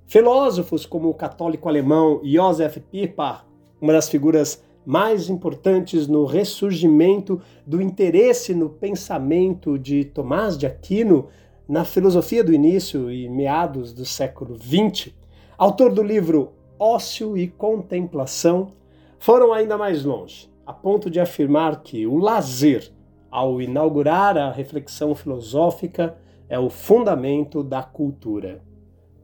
Filósofos 0.09 0.87
como 0.87 1.11
o 1.11 1.15
católico 1.15 1.69
alemão 1.69 2.23
Josef 2.25 2.81
Pieper, 2.81 3.45
uma 3.79 3.93
das 3.93 4.09
figuras 4.09 4.65
mais 4.87 5.29
importantes 5.29 6.09
no 6.09 6.25
ressurgimento 6.25 7.43
do 7.67 7.79
interesse 7.79 8.55
no 8.55 8.71
pensamento 8.71 9.79
de 9.79 10.07
Tomás 10.07 10.57
de 10.57 10.65
Aquino 10.65 11.27
na 11.69 11.85
filosofia 11.85 12.43
do 12.43 12.55
início 12.55 13.11
e 13.11 13.29
meados 13.29 13.93
do 13.93 14.07
século 14.07 14.57
XX, 14.57 15.13
autor 15.59 15.93
do 15.93 16.03
livro 16.03 16.55
Ócio 16.79 17.37
e 17.37 17.47
Contemplação, 17.47 18.73
foram 19.19 19.53
ainda 19.53 19.77
mais 19.77 20.07
longe, 20.07 20.51
a 20.65 20.73
ponto 20.73 21.11
de 21.11 21.21
afirmar 21.21 21.83
que 21.83 22.07
o 22.07 22.17
lazer, 22.17 22.91
ao 23.31 23.61
inaugurar 23.61 24.39
a 24.39 24.51
reflexão 24.51 25.15
filosófica, 25.15 26.17
é 26.49 26.59
o 26.59 26.71
fundamento 26.71 27.63
da 27.63 27.83
cultura. 27.83 28.67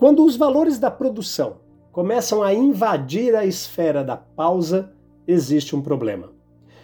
Quando 0.05 0.23
os 0.23 0.37
valores 0.37 0.79
da 0.79 0.91
produção 0.91 1.61
começam 1.91 2.43
a 2.43 2.53
invadir 2.53 3.35
a 3.35 3.47
esfera 3.47 4.05
da 4.05 4.15
pausa, 4.15 4.93
existe 5.27 5.75
um 5.75 5.81
problema. 5.81 6.31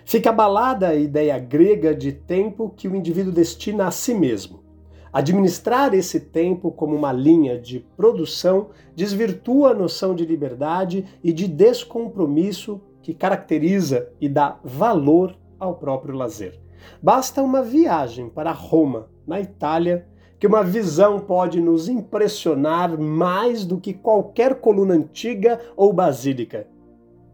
Fica 0.07 0.31
abalada 0.31 0.89
a 0.89 0.95
ideia 0.95 1.39
grega 1.39 1.95
de 1.95 2.12
tempo 2.12 2.73
que 2.75 2.89
o 2.89 2.97
indivíduo 2.97 3.31
destina 3.31 3.87
a 3.89 3.91
si 3.91 4.15
mesmo. 4.15 4.65
Administrar 5.12 5.93
esse 5.93 6.19
tempo 6.19 6.73
como 6.73 6.97
uma 6.97 7.12
linha 7.12 7.61
de 7.61 7.81
produção 7.95 8.71
desvirtua 8.97 9.73
a 9.73 9.75
noção 9.75 10.15
de 10.15 10.25
liberdade 10.25 11.05
e 11.23 11.31
de 11.31 11.47
descompromisso 11.47 12.81
que 13.03 13.12
caracteriza 13.12 14.09
e 14.19 14.31
dá 14.31 14.59
valor 14.65 15.37
ao 15.59 15.75
próprio 15.75 16.15
lazer. 16.15 16.59
Basta 17.03 17.43
uma 17.43 17.61
viagem 17.61 18.31
para 18.31 18.50
Roma, 18.50 19.11
na 19.27 19.39
Itália, 19.39 20.09
que 20.41 20.47
uma 20.49 20.65
visão 20.65 21.21
pode 21.21 21.61
nos 21.61 21.89
impressionar 21.89 22.99
mais 22.99 23.65
do 23.65 23.79
que 23.79 23.95
qualquer 23.95 24.57
coluna 24.57 24.95
antiga 24.95 25.61
ou 25.77 25.93
basílica. 25.93 26.67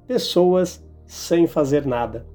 Pessoas 0.07 0.85
sem 1.07 1.47
fazer 1.47 1.87
nada 1.87 2.27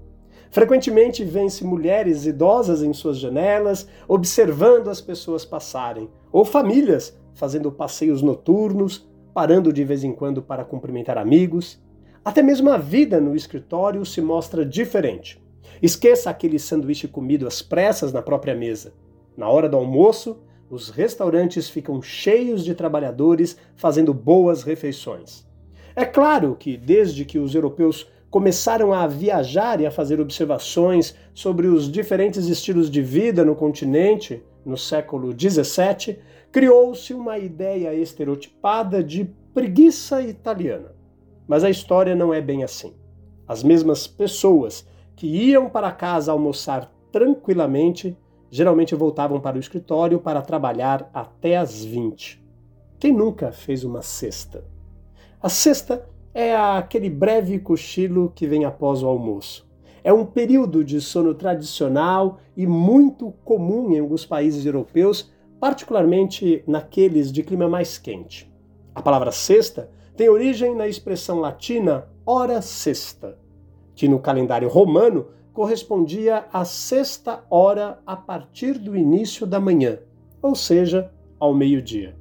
Frequentemente 0.51 1.24
vê-se 1.24 1.63
mulheres 1.63 2.25
idosas 2.25 2.84
em 2.84 2.92
suas 2.92 3.18
janelas, 3.18 3.88
observando 4.06 4.90
as 4.90 5.00
pessoas 5.00 5.46
passarem, 5.46 6.10
ou 6.30 6.44
famílias 6.44 7.18
fazendo 7.34 7.72
passeios 7.72 8.22
noturnos, 8.22 9.10
parando 9.34 9.72
de 9.72 9.86
vez 9.86 10.04
em 10.04 10.12
quando 10.12 10.42
para 10.42 10.66
cumprimentar 10.66 11.18
amigos. 11.18 11.82
Até 12.24 12.44
mesmo 12.44 12.70
a 12.70 12.78
vida 12.78 13.22
no 13.22 13.34
escritório 13.34 14.06
se 14.06 14.20
mostra 14.20 14.66
diferente. 14.66 15.42
Esqueça 15.82 16.30
aquele 16.30 16.60
sanduíche 16.60 17.08
comido 17.08 17.48
às 17.48 17.62
pressas 17.62 18.12
na 18.12 18.22
própria 18.22 18.54
mesa. 18.54 18.94
Na 19.38 19.50
hora 19.50 19.70
do 19.70 19.78
almoço, 19.78 20.38
os 20.72 20.90
restaurantes 20.90 21.70
ficam 21.70 22.01
cheios 22.01 22.63
de 22.63 22.74
trabalhadores 22.74 23.58
fazendo 23.75 24.13
boas 24.13 24.63
refeições. 24.63 25.46
É 25.94 26.06
claro 26.06 26.56
que, 26.58 26.78
desde 26.78 27.25
que 27.25 27.38
os 27.38 27.54
europeus 27.54 28.10
começaram 28.30 28.94
a 28.94 29.06
viajar 29.06 29.82
e 29.82 29.86
a 29.86 29.92
fazer 29.92 30.22
observações 30.22 31.13
sobre 31.34 31.68
os 31.68 31.92
diferentes 31.92 32.48
estilos 32.48 32.90
de 32.90 33.01
vida 33.01 33.44
no 33.44 33.54
continente 33.54 34.42
no 34.66 34.78
século 34.78 35.34
XVII, 35.38 36.18
criou-se 36.50 37.14
uma 37.14 37.38
ideia 37.38 37.94
estereotipada 37.94 39.03
de 39.03 39.25
preguiça 39.53 40.22
italiana. 40.22 40.96
Mas 41.46 41.66
a 41.66 41.70
história 41.70 42.16
não 42.16 42.34
é 42.34 42.40
bem 42.40 42.64
assim. 42.64 42.94
As 43.46 43.62
mesmas 43.62 44.07
pessoas 44.07 44.88
que 45.18 45.27
iam 45.27 45.70
para 45.70 45.92
casa 45.92 46.31
almoçar 46.31 46.90
tranquilamente 47.12 48.18
geralmente 48.51 48.94
voltavam 48.94 49.40
para 49.40 49.55
o 49.55 49.59
escritório 49.59 50.20
para 50.20 50.42
trabalhar 50.42 51.09
até 51.14 51.55
às 51.55 51.83
20. 51.83 52.44
Quem 53.00 53.14
nunca 53.14 53.53
fez 53.53 53.85
uma 53.85 54.01
cesta? 54.01 54.66
A 55.42 55.48
cesta 55.48 56.05
é 56.33 56.55
aquele 56.55 57.09
breve 57.09 57.57
cochilo 57.57 58.31
que 58.35 58.46
vem 58.46 58.66
após 58.66 59.01
o 59.01 59.07
almoço. 59.07 59.68
É 60.03 60.11
um 60.11 60.25
período 60.25 60.83
de 60.83 61.00
sono 61.00 61.33
tradicional 61.33 62.40
e 62.55 62.68
muito 62.68 63.31
comum 63.46 63.92
em 63.92 64.00
alguns 64.00 64.25
países 64.25 64.66
europeus, 64.66 65.31
particularmente 65.59 66.64
naqueles 66.68 67.31
de 67.31 67.44
clima 67.44 67.70
mais 67.70 67.98
quente. 67.98 68.51
A 68.94 69.01
palavra 69.01 69.31
sexta 69.31 69.90
tem 70.18 70.27
origem 70.27 70.75
na 70.75 70.87
expressão 70.87 71.40
latina 71.40 72.07
hora 72.25 72.61
sexta, 72.61 73.37
que 73.96 74.07
no 74.07 74.20
calendário 74.20 74.68
romano 74.68 75.27
correspondia 75.53 76.46
à 76.51 76.64
sexta 76.64 77.44
hora 77.50 78.00
a 78.05 78.16
partir 78.16 78.77
do 78.77 78.96
início 78.96 79.46
da 79.46 79.59
manhã, 79.59 80.00
ou 80.42 80.55
seja, 80.55 81.11
ao 81.40 81.53
meio-dia. 81.53 82.16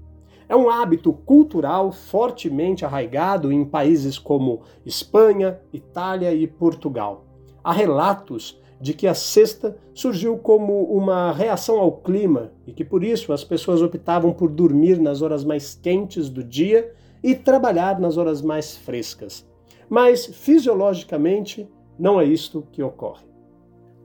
É 0.49 0.57
um 0.57 0.69
hábito 0.69 1.13
cultural 1.13 1.93
fortemente 1.93 2.85
arraigado 2.85 3.53
em 3.53 3.65
países 3.65 4.19
como 4.19 4.63
Espanha, 4.85 5.61
Itália 5.73 6.35
e 6.35 6.47
Portugal. 6.47 7.25
Há 7.63 7.73
relatos 7.73 8.61
de 8.81 8.95
que 8.95 9.07
a 9.07 9.15
cesta 9.15 9.77
surgiu 9.95 10.39
como 10.39 10.85
uma 10.85 11.33
reação 11.33 11.79
ao 11.79 11.93
clima 11.93 12.51
e 12.67 12.73
que 12.73 12.85
por 12.85 13.05
isso 13.05 13.33
as 13.33 13.45
pessoas 13.45 13.83
optavam 13.83 14.33
por 14.33 14.51
dormir 14.51 14.99
nas 14.99 15.23
horas 15.23 15.45
mais 15.45 15.75
quentes 15.75 16.29
do 16.31 16.43
dia 16.43 16.93
e 17.23 17.35
trabalhar 17.35 18.01
nas 18.01 18.17
horas 18.17 18.41
mais 18.41 18.75
frescas. 18.75 19.47
Mas 19.89 20.27
fisiologicamente 20.27 21.69
não 22.01 22.19
é 22.19 22.25
isto 22.25 22.67
que 22.73 22.83
ocorre. 22.83 23.27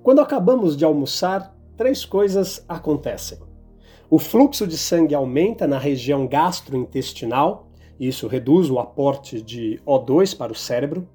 Quando 0.04 0.20
acabamos 0.20 0.76
de 0.76 0.84
almoçar, 0.84 1.56
três 1.78 2.04
coisas 2.04 2.64
acontecem. 2.68 3.40
O 4.10 4.20
fluxo 4.20 4.68
de 4.68 4.78
sangue 4.78 5.16
aumenta 5.16 5.66
na 5.66 5.80
região 5.80 6.28
gastrointestinal, 6.28 7.70
isso 7.98 8.28
reduz 8.28 8.70
o 8.70 8.80
aporte 8.80 9.42
de 9.42 9.80
O2 9.88 10.38
para 10.38 10.52
o 10.52 10.56
cérebro. 10.56 11.08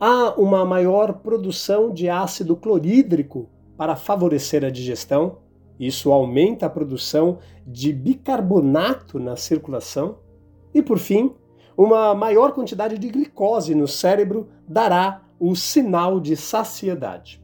Há 0.00 0.34
uma 0.36 0.64
maior 0.64 1.14
produção 1.20 1.92
de 1.92 2.10
ácido 2.10 2.56
clorídrico 2.56 3.48
para 3.76 3.94
favorecer 3.94 4.64
a 4.64 4.70
digestão, 4.70 5.38
isso 5.78 6.10
aumenta 6.10 6.66
a 6.66 6.70
produção 6.70 7.38
de 7.64 7.92
bicarbonato 7.92 9.20
na 9.20 9.36
circulação. 9.36 10.18
E 10.74 10.82
por 10.82 10.98
fim, 10.98 11.32
uma 11.76 12.14
maior 12.14 12.52
quantidade 12.52 12.98
de 12.98 13.08
glicose 13.08 13.74
no 13.74 13.86
cérebro 13.86 14.48
dará 14.66 15.25
o 15.38 15.54
sinal 15.54 16.20
de 16.20 16.36
saciedade. 16.36 17.42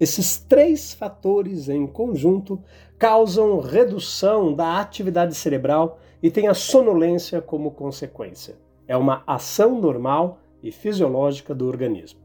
Esses 0.00 0.38
três 0.38 0.94
fatores 0.94 1.68
em 1.68 1.86
conjunto 1.86 2.62
causam 2.98 3.60
redução 3.60 4.54
da 4.54 4.80
atividade 4.80 5.34
cerebral 5.34 5.98
e 6.22 6.30
têm 6.30 6.48
a 6.48 6.54
sonolência 6.54 7.42
como 7.42 7.72
consequência. 7.72 8.56
É 8.86 8.96
uma 8.96 9.22
ação 9.26 9.80
normal 9.80 10.38
e 10.62 10.70
fisiológica 10.70 11.54
do 11.54 11.66
organismo. 11.66 12.20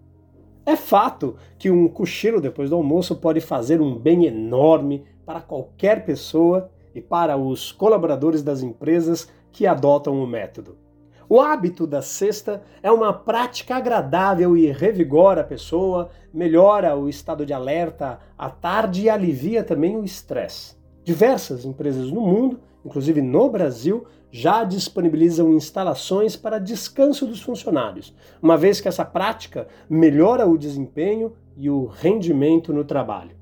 É 0.65 0.75
fato 0.75 1.35
que 1.57 1.69
um 1.69 1.87
cochilo 1.87 2.39
depois 2.39 2.69
do 2.69 2.75
almoço 2.75 3.15
pode 3.15 3.41
fazer 3.41 3.81
um 3.81 3.97
bem 3.97 4.25
enorme 4.25 5.03
para 5.25 5.41
qualquer 5.41 6.05
pessoa 6.05 6.69
e 6.95 7.01
para 7.01 7.35
os 7.35 7.71
colaboradores 7.71 8.41
das 8.41 8.61
empresas 8.61 9.27
que 9.51 9.67
adotam 9.67 10.21
o 10.21 10.27
método. 10.27 10.77
O 11.29 11.39
hábito 11.39 11.87
da 11.87 12.01
cesta 12.01 12.61
é 12.81 12.91
uma 12.91 13.13
prática 13.13 13.75
agradável 13.75 14.57
e 14.57 14.71
revigora 14.71 15.41
a 15.41 15.45
pessoa, 15.45 16.09
melhora 16.33 16.95
o 16.95 17.07
estado 17.07 17.45
de 17.45 17.53
alerta 17.53 18.19
à 18.37 18.49
tarde 18.49 19.03
e 19.03 19.09
alivia 19.09 19.63
também 19.63 19.95
o 19.95 20.03
estresse. 20.03 20.75
Diversas 21.03 21.65
empresas 21.65 22.11
no 22.11 22.21
mundo, 22.21 22.59
inclusive 22.85 23.21
no 23.21 23.49
Brasil, 23.49 24.05
já 24.31 24.63
disponibilizam 24.63 25.53
instalações 25.53 26.35
para 26.35 26.59
descanso 26.59 27.25
dos 27.25 27.41
funcionários, 27.41 28.15
uma 28.41 28.57
vez 28.57 28.81
que 28.81 28.87
essa 28.87 29.05
prática 29.05 29.67
melhora 29.89 30.47
o 30.47 30.57
desempenho 30.57 31.33
e 31.55 31.69
o 31.69 31.85
rendimento 31.85 32.73
no 32.73 32.83
trabalho. 32.83 33.35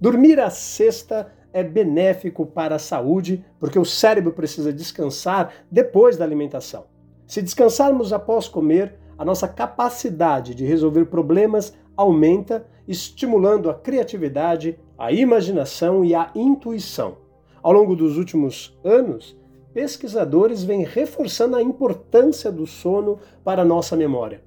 Dormir 0.00 0.38
a 0.38 0.50
cesta 0.50 1.32
é 1.52 1.62
benéfico 1.62 2.44
para 2.44 2.74
a 2.74 2.80
saúde, 2.80 3.44
porque 3.58 3.78
o 3.78 3.84
cérebro 3.84 4.32
precisa 4.32 4.72
descansar 4.72 5.50
depois 5.70 6.16
da 6.16 6.24
alimentação. 6.24 6.93
Se 7.26 7.40
descansarmos 7.40 8.12
após 8.12 8.48
comer, 8.48 8.98
a 9.16 9.24
nossa 9.24 9.48
capacidade 9.48 10.54
de 10.54 10.64
resolver 10.64 11.06
problemas 11.06 11.74
aumenta, 11.96 12.66
estimulando 12.86 13.70
a 13.70 13.74
criatividade, 13.74 14.78
a 14.98 15.12
imaginação 15.12 16.04
e 16.04 16.14
a 16.14 16.30
intuição. 16.34 17.16
Ao 17.62 17.72
longo 17.72 17.96
dos 17.96 18.18
últimos 18.18 18.78
anos, 18.84 19.36
pesquisadores 19.72 20.62
vêm 20.62 20.84
reforçando 20.84 21.56
a 21.56 21.62
importância 21.62 22.52
do 22.52 22.66
sono 22.66 23.18
para 23.42 23.62
a 23.62 23.64
nossa 23.64 23.96
memória. 23.96 24.42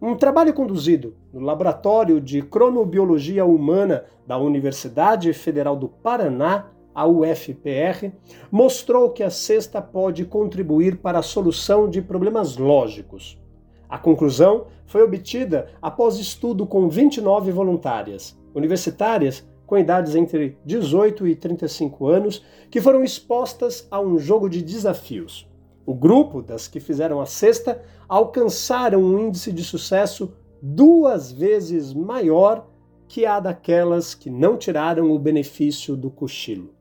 Um 0.00 0.14
trabalho 0.16 0.54
conduzido 0.54 1.14
no 1.32 1.40
Laboratório 1.40 2.20
de 2.20 2.40
Cronobiologia 2.40 3.44
Humana 3.44 4.04
da 4.26 4.38
Universidade 4.38 5.32
Federal 5.32 5.76
do 5.76 5.88
Paraná 5.88 6.68
a 6.94 7.06
UFPR, 7.06 8.12
mostrou 8.50 9.10
que 9.10 9.22
a 9.22 9.30
cesta 9.30 9.80
pode 9.80 10.24
contribuir 10.24 10.98
para 10.98 11.18
a 11.18 11.22
solução 11.22 11.88
de 11.88 12.02
problemas 12.02 12.56
lógicos. 12.56 13.40
A 13.88 13.98
conclusão 13.98 14.66
foi 14.86 15.02
obtida 15.02 15.68
após 15.80 16.18
estudo 16.18 16.66
com 16.66 16.88
29 16.88 17.50
voluntárias, 17.50 18.38
universitárias 18.54 19.48
com 19.66 19.78
idades 19.78 20.16
entre 20.16 20.58
18 20.64 21.28
e 21.28 21.36
35 21.36 22.08
anos, 22.08 22.44
que 22.70 22.80
foram 22.80 23.04
expostas 23.04 23.86
a 23.88 24.00
um 24.00 24.18
jogo 24.18 24.48
de 24.48 24.62
desafios. 24.62 25.48
O 25.86 25.94
grupo 25.94 26.42
das 26.42 26.66
que 26.66 26.80
fizeram 26.80 27.20
a 27.20 27.26
cesta 27.26 27.80
alcançaram 28.08 29.00
um 29.00 29.28
índice 29.28 29.52
de 29.52 29.62
sucesso 29.62 30.32
duas 30.60 31.30
vezes 31.30 31.94
maior 31.94 32.68
que 33.08 33.24
a 33.24 33.40
daquelas 33.40 34.14
que 34.14 34.28
não 34.28 34.56
tiraram 34.56 35.10
o 35.10 35.18
benefício 35.18 35.96
do 35.96 36.10
cochilo. 36.10 36.74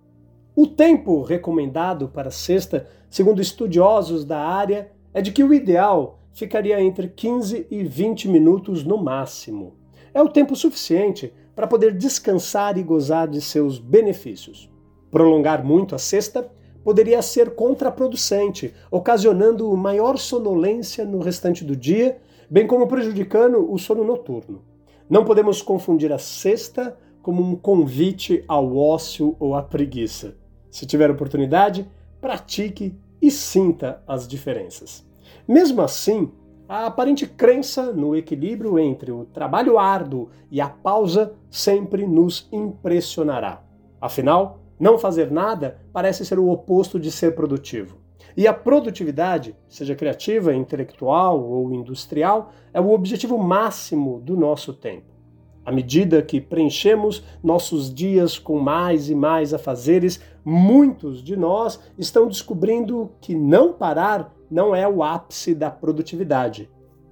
O 0.62 0.68
tempo 0.68 1.22
recomendado 1.22 2.10
para 2.10 2.28
a 2.28 2.32
cesta, 2.32 2.86
segundo 3.10 3.42
estudiosos 3.42 4.26
da 4.26 4.40
área, 4.40 4.92
é 5.14 5.22
de 5.22 5.32
que 5.32 5.42
o 5.42 5.54
ideal 5.54 6.20
ficaria 6.34 6.82
entre 6.82 7.08
15 7.08 7.68
e 7.72 7.82
20 7.82 8.28
minutos 8.28 8.84
no 8.84 8.98
máximo. 8.98 9.78
É 10.14 10.22
o 10.22 10.28
tempo 10.28 10.58
suficiente 10.58 11.34
para 11.56 11.66
poder 11.66 11.94
descansar 11.94 12.78
e 12.78 12.84
gozar 12.84 13.30
de 13.30 13.40
seus 13.40 13.80
benefícios. 13.80 14.70
Prolongar 15.10 15.64
muito 15.64 15.96
a 15.96 15.98
cesta 15.98 16.52
poderia 16.84 17.22
ser 17.22 17.56
contraproducente, 17.56 18.74
ocasionando 18.92 19.78
maior 19.78 20.18
sonolência 20.18 21.06
no 21.06 21.20
restante 21.20 21.64
do 21.64 21.74
dia, 21.74 22.18
bem 22.50 22.68
como 22.68 22.86
prejudicando 22.86 23.72
o 23.72 23.78
sono 23.78 24.04
noturno. 24.04 24.62
Não 25.10 25.24
podemos 25.24 25.62
confundir 25.62 26.12
a 26.12 26.18
cesta 26.18 26.98
como 27.22 27.42
um 27.42 27.56
convite 27.56 28.44
ao 28.46 28.76
ócio 28.76 29.38
ou 29.40 29.56
à 29.56 29.64
preguiça. 29.64 30.36
Se 30.70 30.86
tiver 30.86 31.10
oportunidade, 31.10 31.90
pratique 32.22 32.96
e 33.22 33.32
sinta 33.32 34.02
as 34.08 34.28
diferenças. 34.28 35.06
Mesmo 35.48 35.82
assim, 35.82 36.32
a 36.68 36.86
aparente 36.86 37.26
crença 37.26 37.92
no 37.92 38.16
equilíbrio 38.16 38.78
entre 38.78 39.12
o 39.12 39.26
trabalho 39.26 39.80
árduo 39.80 40.30
e 40.52 40.62
a 40.62 40.70
pausa 40.70 41.34
sempre 41.50 42.06
nos 42.06 42.48
impressionará. 42.52 43.64
Afinal, 44.00 44.60
não 44.80 44.98
fazer 44.98 45.32
nada 45.32 45.80
parece 45.92 46.24
ser 46.24 46.38
o 46.38 46.50
oposto 46.50 47.00
de 47.00 47.12
ser 47.12 47.34
produtivo. 47.36 47.98
E 48.38 48.48
a 48.48 48.54
produtividade, 48.54 49.56
seja 49.68 49.96
criativa, 49.96 50.54
intelectual 50.54 51.44
ou 51.44 51.74
industrial, 51.74 52.52
é 52.74 52.80
o 52.80 52.92
objetivo 52.92 53.38
máximo 53.38 54.22
do 54.22 54.38
nosso 54.38 54.74
tempo. 54.74 55.19
À 55.66 55.72
medida 55.72 56.22
que 56.22 56.42
preenchemos 56.42 57.24
nossos 57.44 57.94
dias 57.94 58.40
com 58.40 58.60
mais 58.60 59.10
e 59.10 59.16
mais 59.16 59.54
afazeres, 59.54 60.20
muitos 60.44 61.24
de 61.24 61.36
nós 61.36 61.80
estão 61.98 62.28
descobrindo 62.28 63.12
que 63.22 63.36
não 63.36 63.74
parar 63.74 64.34
não 64.50 64.76
é 64.76 64.88
o 64.88 65.04
ápice 65.04 65.54
da 65.54 65.70
produtividade, 65.70 66.70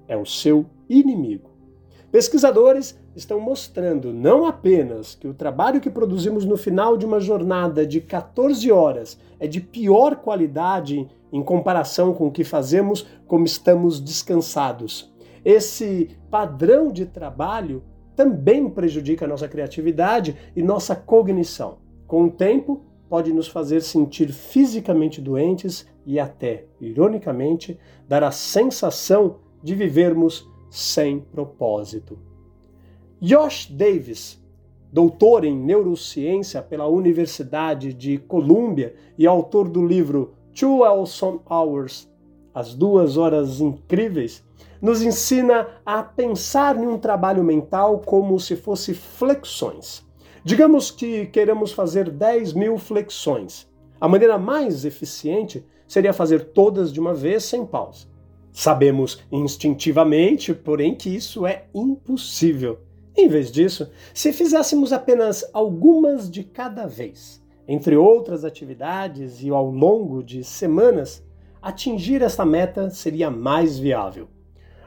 é 0.08 0.16
o 0.16 0.26
seu 0.26 0.66
inimigo. 0.88 1.50
Pesquisadores 2.10 2.98
estão 3.14 3.38
mostrando 3.38 4.12
não 4.14 4.46
apenas 4.46 5.14
que 5.14 5.28
o 5.28 5.34
trabalho 5.34 5.80
que 5.80 5.90
produzimos 5.90 6.44
no 6.44 6.56
final 6.56 6.96
de 6.96 7.04
uma 7.04 7.20
jornada 7.20 7.86
de 7.86 8.00
14 8.00 8.72
horas 8.72 9.18
é 9.38 9.46
de 9.46 9.60
pior 9.60 10.16
qualidade 10.16 11.06
em 11.30 11.42
comparação 11.42 12.14
com 12.14 12.28
o 12.28 12.30
que 12.30 12.44
fazemos 12.44 13.06
como 13.26 13.44
estamos 13.44 14.00
descansados. 14.00 15.12
Esse 15.44 16.16
padrão 16.30 16.90
de 16.90 17.04
trabalho 17.04 17.82
também 18.18 18.68
prejudica 18.68 19.24
a 19.24 19.28
nossa 19.28 19.46
criatividade 19.46 20.34
e 20.56 20.60
nossa 20.60 20.96
cognição. 20.96 21.78
Com 22.04 22.24
o 22.24 22.30
tempo, 22.32 22.82
pode 23.08 23.32
nos 23.32 23.46
fazer 23.46 23.80
sentir 23.80 24.32
fisicamente 24.32 25.20
doentes 25.20 25.86
e 26.04 26.18
até, 26.18 26.64
ironicamente, 26.80 27.78
dar 28.08 28.24
a 28.24 28.32
sensação 28.32 29.36
de 29.62 29.72
vivermos 29.76 30.50
sem 30.68 31.20
propósito. 31.20 32.18
Josh 33.20 33.70
Davis, 33.70 34.42
doutor 34.92 35.44
em 35.44 35.56
neurociência 35.56 36.60
pela 36.60 36.88
Universidade 36.88 37.94
de 37.94 38.18
Columbia 38.18 38.96
e 39.16 39.28
autor 39.28 39.68
do 39.68 39.86
livro 39.86 40.34
Two 40.52 40.82
Awesome 40.82 41.38
Hours, 41.48 42.10
As 42.52 42.74
Duas 42.74 43.16
Horas 43.16 43.60
Incríveis, 43.60 44.44
nos 44.80 45.02
ensina 45.02 45.66
a 45.84 46.02
pensar 46.02 46.76
em 46.76 46.86
um 46.86 46.98
trabalho 46.98 47.42
mental 47.42 48.00
como 48.04 48.38
se 48.38 48.56
fosse 48.56 48.94
flexões. 48.94 50.06
Digamos 50.44 50.90
que 50.90 51.26
queiramos 51.26 51.72
fazer 51.72 52.10
10 52.10 52.52
mil 52.52 52.78
flexões. 52.78 53.68
A 54.00 54.08
maneira 54.08 54.38
mais 54.38 54.84
eficiente 54.84 55.64
seria 55.86 56.12
fazer 56.12 56.52
todas 56.52 56.92
de 56.92 57.00
uma 57.00 57.12
vez 57.12 57.44
sem 57.44 57.66
pausa. 57.66 58.06
Sabemos 58.52 59.22
instintivamente, 59.30 60.54
porém, 60.54 60.94
que 60.94 61.14
isso 61.14 61.46
é 61.46 61.66
impossível. 61.74 62.78
Em 63.16 63.28
vez 63.28 63.50
disso, 63.50 63.90
se 64.14 64.32
fizéssemos 64.32 64.92
apenas 64.92 65.44
algumas 65.52 66.30
de 66.30 66.44
cada 66.44 66.86
vez, 66.86 67.42
entre 67.66 67.96
outras 67.96 68.44
atividades 68.44 69.42
e 69.42 69.50
ao 69.50 69.68
longo 69.68 70.22
de 70.22 70.44
semanas, 70.44 71.24
atingir 71.60 72.22
essa 72.22 72.46
meta 72.46 72.90
seria 72.90 73.30
mais 73.30 73.78
viável. 73.78 74.28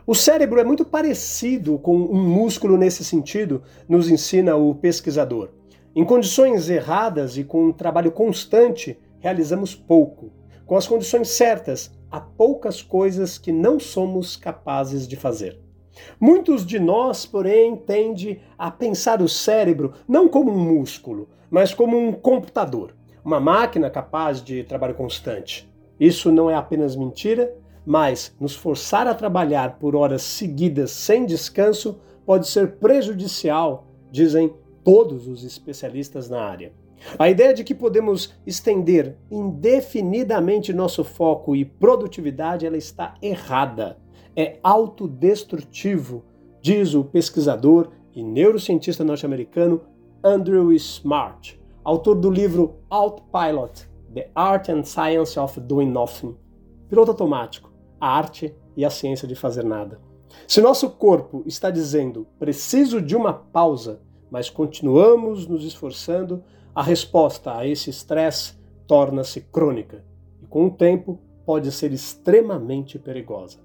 O 0.06 0.16
cérebro 0.16 0.60
é 0.60 0.64
muito 0.64 0.84
parecido 0.84 1.78
com 1.78 1.96
um 1.96 2.28
músculo 2.28 2.76
nesse 2.76 3.04
sentido, 3.04 3.62
nos 3.88 4.10
ensina 4.10 4.56
o 4.56 4.74
pesquisador. 4.74 5.50
Em 5.96 6.04
condições 6.04 6.70
erradas 6.70 7.38
e 7.38 7.44
com 7.44 7.66
um 7.66 7.72
trabalho 7.72 8.12
constante, 8.12 8.98
realizamos 9.20 9.76
pouco. 9.76 10.32
Com 10.66 10.76
as 10.76 10.88
condições 10.88 11.30
certas, 11.30 11.92
há 12.10 12.20
poucas 12.20 12.82
coisas 12.82 13.38
que 13.38 13.52
não 13.52 13.80
somos 13.80 14.36
capazes 14.36 15.08
de 15.08 15.16
fazer. 15.16 15.60
Muitos 16.20 16.66
de 16.66 16.80
nós, 16.80 17.26
porém, 17.26 17.76
tendem 17.76 18.40
a 18.58 18.72
pensar 18.72 19.22
o 19.22 19.30
cérebro 19.30 19.94
não 20.08 20.28
como 20.28 20.52
um 20.52 20.78
músculo, 20.78 21.30
mas 21.50 21.76
como 21.76 21.98
um 21.98 22.12
computador, 22.12 22.96
uma 23.24 23.40
máquina 23.40 23.90
capaz 23.90 24.42
de 24.42 24.64
trabalho 24.64 24.96
constante. 24.96 25.70
Isso 26.00 26.32
não 26.32 26.50
é 26.50 26.56
apenas 26.56 26.96
mentira, 26.96 27.54
mas 27.86 28.36
nos 28.40 28.56
forçar 28.56 29.08
a 29.08 29.16
trabalhar 29.16 29.78
por 29.80 29.96
horas 29.96 30.22
seguidas 30.22 30.92
sem 30.92 31.26
descanso 31.26 32.00
pode 32.26 32.48
ser 32.48 32.78
prejudicial, 32.78 33.88
dizem 34.12 34.54
todos 34.84 35.28
os 35.28 35.44
especialistas 35.44 36.30
na 36.30 36.42
área. 36.42 36.74
A 37.18 37.30
ideia 37.30 37.54
de 37.54 37.64
que 37.64 37.74
podemos 37.74 38.34
estender 38.46 39.18
indefinidamente 39.30 40.72
nosso 40.72 41.04
foco 41.04 41.56
e 41.56 41.66
produtividade 41.66 42.66
ela 42.66 42.78
está 42.78 43.16
errada. 43.22 43.98
É 44.36 44.60
autodestrutivo, 44.62 46.24
diz 46.62 46.94
o 46.94 47.04
pesquisador 47.04 47.90
e 48.14 48.24
neurocientista 48.24 49.04
norte-americano 49.04 49.82
Andrew 50.24 50.72
Smart, 50.74 51.60
autor 51.84 52.16
do 52.16 52.30
livro 52.30 52.76
Autopilot: 52.90 53.90
The 54.14 54.30
Art 54.36 54.70
and 54.70 54.84
Science 54.84 55.40
of 55.40 55.60
Doing 55.60 55.90
Nothing. 55.90 56.38
Piloto 56.88 57.12
automático 57.12 57.71
a 58.02 58.10
arte 58.10 58.54
e 58.76 58.84
a 58.84 58.90
ciência 58.90 59.28
de 59.28 59.36
fazer 59.36 59.64
nada. 59.64 60.00
Se 60.48 60.60
nosso 60.60 60.90
corpo 60.90 61.44
está 61.46 61.70
dizendo 61.70 62.28
preciso 62.40 63.02
de 63.02 63.16
uma 63.16 63.34
pausa, 63.34 64.02
mas 64.30 64.50
continuamos 64.50 65.48
nos 65.48 65.64
esforçando, 65.64 66.44
a 66.74 66.82
resposta 66.82 67.56
a 67.56 67.68
esse 67.68 67.90
estresse 67.90 68.56
torna-se 68.88 69.42
crônica 69.42 70.04
e, 70.42 70.48
com 70.48 70.66
o 70.66 70.72
tempo, 70.72 71.20
pode 71.46 71.72
ser 71.72 71.92
extremamente 71.94 72.98
perigosa. 72.98 73.60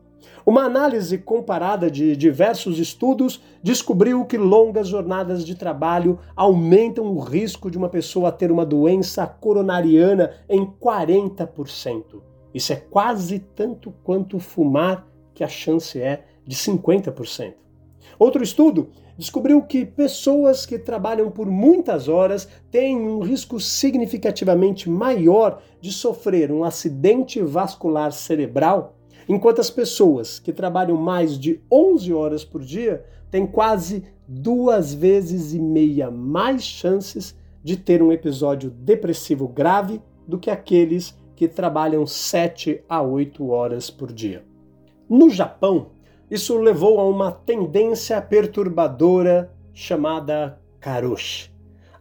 Uma 0.45 0.65
análise 0.65 1.19
comparada 1.19 1.91
de 1.91 2.17
diversos 2.17 2.79
estudos 2.79 3.41
descobriu 3.63 4.25
que 4.25 4.37
longas 4.37 4.89
jornadas 4.89 5.45
de 5.45 5.55
trabalho 5.55 6.19
aumentam 6.35 7.07
o 7.07 7.21
risco 7.21 7.71
de 7.71 7.79
uma 7.79 7.89
pessoa 7.89 8.33
ter 8.33 8.51
uma 8.51 8.67
doença 8.67 9.27
coronariana 9.27 10.33
em 10.49 10.67
40%. 10.67 12.23
Isso 12.57 12.73
é 12.73 12.77
quase 12.77 13.39
tanto 13.39 13.93
quanto 14.03 14.39
fumar, 14.39 15.07
que 15.35 15.45
a 15.45 15.49
chance 15.49 16.01
é 16.01 16.25
de 16.47 16.57
50%. 16.57 17.53
Outro 18.19 18.43
estudo 18.43 18.89
descobriu 19.19 19.61
que 19.61 19.85
pessoas 19.85 20.65
que 20.65 20.79
trabalham 20.79 21.31
por 21.31 21.51
muitas 21.51 22.09
horas 22.09 22.49
têm 22.71 22.97
um 22.97 23.21
risco 23.21 23.61
significativamente 23.61 24.89
maior 24.89 25.61
de 25.83 25.93
sofrer 25.93 26.51
um 26.51 26.65
acidente 26.65 27.43
vascular 27.43 28.11
cerebral, 28.11 28.97
enquanto 29.29 29.61
as 29.61 29.69
pessoas 29.69 30.39
que 30.39 30.51
trabalham 30.51 30.97
mais 30.97 31.39
de 31.39 31.61
11 31.71 32.11
horas 32.15 32.43
por 32.43 32.65
dia 32.65 33.05
têm 33.31 33.47
quase 33.47 34.03
duas 34.27 34.95
vezes 34.95 35.53
e 35.53 35.59
meia 35.59 36.11
mais 36.11 36.63
chances 36.63 37.37
de 37.63 37.77
ter 37.77 38.03
um 38.03 38.11
episódio 38.11 38.71
depressivo 38.71 39.47
grave 39.47 40.01
do 40.27 40.39
que 40.39 40.51
aqueles 40.51 41.15
que 41.37 41.47
trabalham 41.47 42.07
7 42.07 42.83
a 42.89 43.03
8 43.03 43.49
horas 43.49 43.91
por 43.91 44.11
dia. 44.13 44.45
No 45.09 45.31
Japão, 45.31 45.91
isso 46.29 46.59
levou 46.59 46.99
a 46.99 47.05
uma 47.05 47.31
tendência 47.31 48.21
perturbadora 48.21 49.53
chamada 49.73 50.59
karoshi, 50.81 51.53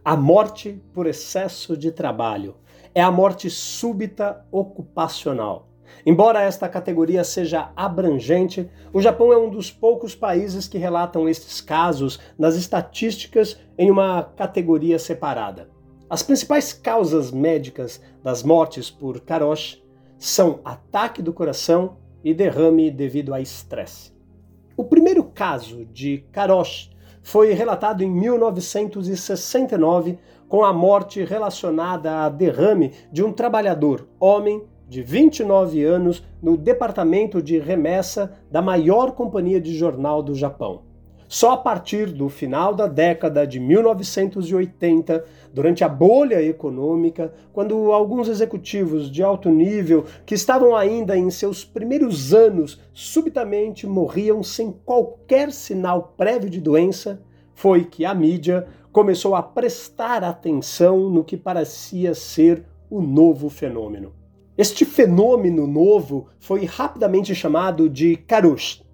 a 0.03 0.15
morte 0.15 0.81
por 0.93 1.05
excesso 1.05 1.77
de 1.77 1.91
trabalho. 1.91 2.55
É 2.95 3.01
a 3.01 3.11
morte 3.11 3.49
súbita 3.49 4.45
ocupacional. 4.49 5.67
Embora 6.05 6.41
esta 6.41 6.69
categoria 6.69 7.23
seja 7.23 7.71
abrangente, 7.75 8.69
o 8.93 9.01
Japão 9.01 9.33
é 9.33 9.37
um 9.37 9.49
dos 9.49 9.69
poucos 9.69 10.15
países 10.15 10.67
que 10.67 10.77
relatam 10.77 11.27
estes 11.27 11.59
casos 11.59 12.19
nas 12.39 12.55
estatísticas 12.55 13.59
em 13.77 13.91
uma 13.91 14.23
categoria 14.23 14.97
separada. 14.97 15.74
As 16.07 16.21
principais 16.21 16.71
causas 16.71 17.31
médicas 17.31 17.99
das 18.23 18.43
mortes 18.43 18.91
por 18.91 19.21
karoshi 19.21 19.83
são 20.19 20.59
ataque 20.63 21.19
do 21.19 21.33
coração 21.33 21.97
e 22.23 22.31
derrame 22.31 22.91
devido 22.91 23.33
a 23.33 23.41
estresse. 23.41 24.13
O 24.77 24.83
primeiro 24.83 25.23
caso 25.23 25.83
de 25.85 26.19
karoshi 26.31 26.91
foi 27.23 27.53
relatado 27.53 28.03
em 28.03 28.11
1969 28.11 30.19
com 30.47 30.63
a 30.63 30.71
morte 30.71 31.23
relacionada 31.23 32.19
a 32.19 32.29
derrame 32.29 32.91
de 33.11 33.23
um 33.23 33.33
trabalhador, 33.33 34.07
homem, 34.19 34.63
de 34.87 35.01
29 35.01 35.83
anos, 35.83 36.23
no 36.39 36.55
departamento 36.55 37.41
de 37.41 37.57
remessa 37.57 38.37
da 38.51 38.61
maior 38.61 39.13
companhia 39.13 39.59
de 39.59 39.75
jornal 39.75 40.21
do 40.21 40.35
Japão. 40.35 40.83
Só 41.35 41.51
a 41.51 41.57
partir 41.57 42.13
do 42.13 42.29
final 42.29 42.73
da 42.73 42.87
década 42.87 43.45
de 43.45 43.59
1980, 43.59 45.25
durante 45.53 45.83
a 45.83 45.89
bolha 45.89 46.41
econômica, 46.41 47.33
quando 47.51 47.91
alguns 47.91 48.29
executivos 48.29 49.11
de 49.11 49.21
alto 49.21 49.49
nível 49.49 50.05
que 50.25 50.33
estavam 50.33 50.73
ainda 50.73 51.17
em 51.17 51.29
seus 51.29 51.65
primeiros 51.65 52.33
anos 52.33 52.79
subitamente 52.93 53.85
morriam 53.85 54.41
sem 54.41 54.71
qualquer 54.85 55.51
sinal 55.51 56.13
prévio 56.15 56.49
de 56.49 56.61
doença, 56.61 57.21
foi 57.53 57.83
que 57.83 58.05
a 58.05 58.13
mídia 58.13 58.65
começou 58.93 59.35
a 59.35 59.43
prestar 59.43 60.23
atenção 60.23 61.09
no 61.09 61.21
que 61.21 61.35
parecia 61.35 62.13
ser 62.13 62.63
o 62.89 63.01
novo 63.01 63.49
fenômeno. 63.49 64.13
Este 64.57 64.85
fenômeno 64.85 65.67
novo 65.67 66.27
foi 66.39 66.63
rapidamente 66.63 67.35
chamado 67.35 67.89
de 67.89 68.15
Karush 68.15 68.84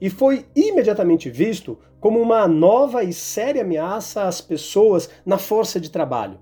e 0.00 0.08
foi 0.08 0.46
imediatamente 0.56 1.28
visto 1.28 1.78
como 2.00 2.20
uma 2.20 2.48
nova 2.48 3.04
e 3.04 3.12
séria 3.12 3.62
ameaça 3.62 4.22
às 4.24 4.40
pessoas 4.40 5.10
na 5.24 5.36
força 5.36 5.78
de 5.78 5.90
trabalho. 5.90 6.38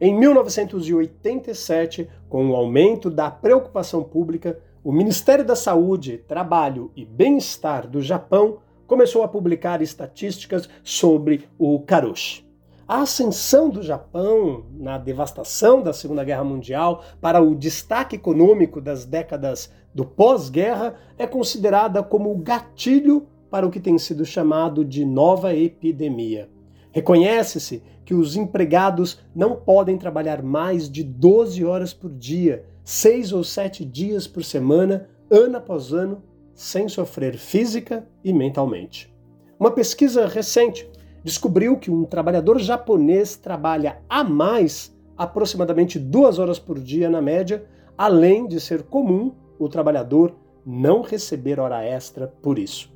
Em 0.00 0.18
1987, 0.18 2.08
com 2.28 2.50
o 2.50 2.56
aumento 2.56 3.10
da 3.10 3.30
preocupação 3.30 4.02
pública, 4.02 4.58
o 4.82 4.90
Ministério 4.92 5.44
da 5.44 5.54
Saúde, 5.56 6.18
Trabalho 6.26 6.90
e 6.96 7.04
Bem-Estar 7.04 7.86
do 7.86 8.00
Japão 8.02 8.58
começou 8.86 9.22
a 9.22 9.28
publicar 9.28 9.80
estatísticas 9.80 10.68
sobre 10.82 11.48
o 11.58 11.80
Karush. 11.80 12.43
A 12.86 13.00
ascensão 13.00 13.70
do 13.70 13.82
Japão 13.82 14.66
na 14.78 14.98
devastação 14.98 15.80
da 15.80 15.94
Segunda 15.94 16.22
Guerra 16.22 16.44
Mundial 16.44 17.02
para 17.18 17.40
o 17.40 17.54
destaque 17.54 18.16
econômico 18.16 18.78
das 18.78 19.06
décadas 19.06 19.72
do 19.94 20.04
pós-guerra 20.04 20.94
é 21.16 21.26
considerada 21.26 22.02
como 22.02 22.30
o 22.30 22.36
gatilho 22.36 23.26
para 23.50 23.66
o 23.66 23.70
que 23.70 23.80
tem 23.80 23.96
sido 23.96 24.22
chamado 24.26 24.84
de 24.84 25.02
nova 25.02 25.54
epidemia. 25.54 26.50
Reconhece-se 26.92 27.82
que 28.04 28.12
os 28.14 28.36
empregados 28.36 29.18
não 29.34 29.56
podem 29.56 29.96
trabalhar 29.96 30.42
mais 30.42 30.86
de 30.86 31.02
12 31.02 31.64
horas 31.64 31.94
por 31.94 32.12
dia, 32.12 32.66
seis 32.84 33.32
ou 33.32 33.42
sete 33.42 33.82
dias 33.82 34.26
por 34.26 34.44
semana, 34.44 35.08
ano 35.30 35.56
após 35.56 35.90
ano, 35.90 36.22
sem 36.52 36.86
sofrer 36.86 37.38
física 37.38 38.06
e 38.22 38.30
mentalmente. 38.30 39.10
Uma 39.58 39.70
pesquisa 39.70 40.26
recente 40.26 40.86
descobriu 41.24 41.78
que 41.78 41.90
um 41.90 42.04
trabalhador 42.04 42.60
japonês 42.60 43.34
trabalha 43.34 44.02
a 44.08 44.22
mais 44.22 44.94
aproximadamente 45.16 45.98
duas 45.98 46.38
horas 46.38 46.58
por 46.58 46.78
dia 46.78 47.08
na 47.08 47.22
média, 47.22 47.64
além 47.96 48.46
de 48.46 48.60
ser 48.60 48.82
comum 48.82 49.32
o 49.58 49.68
trabalhador 49.68 50.34
não 50.66 51.02
receber 51.02 51.58
hora 51.58 51.82
extra 51.82 52.26
por 52.42 52.58
isso. 52.58 52.92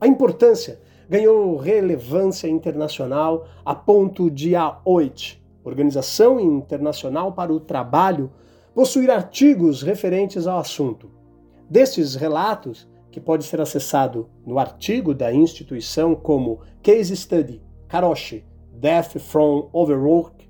A 0.00 0.06
importância 0.06 0.80
ganhou 1.08 1.56
relevância 1.56 2.48
internacional 2.48 3.46
a 3.64 3.74
ponto 3.74 4.30
de 4.30 4.54
a 4.56 4.78
OIT, 4.84 5.42
Organização 5.64 6.40
Internacional 6.40 7.32
para 7.32 7.52
o 7.52 7.60
Trabalho, 7.60 8.30
possuir 8.74 9.10
artigos 9.10 9.82
referentes 9.82 10.46
ao 10.46 10.58
assunto. 10.58 11.10
Destes 11.70 12.14
relatos, 12.14 12.88
que 13.12 13.20
pode 13.20 13.44
ser 13.44 13.60
acessado 13.60 14.28
no 14.44 14.58
artigo 14.58 15.14
da 15.14 15.32
instituição 15.32 16.14
como 16.14 16.60
Case 16.82 17.14
Study 17.14 17.62
Karoshi 17.86 18.42
Death 18.72 19.18
from 19.18 19.68
Overwork, 19.70 20.48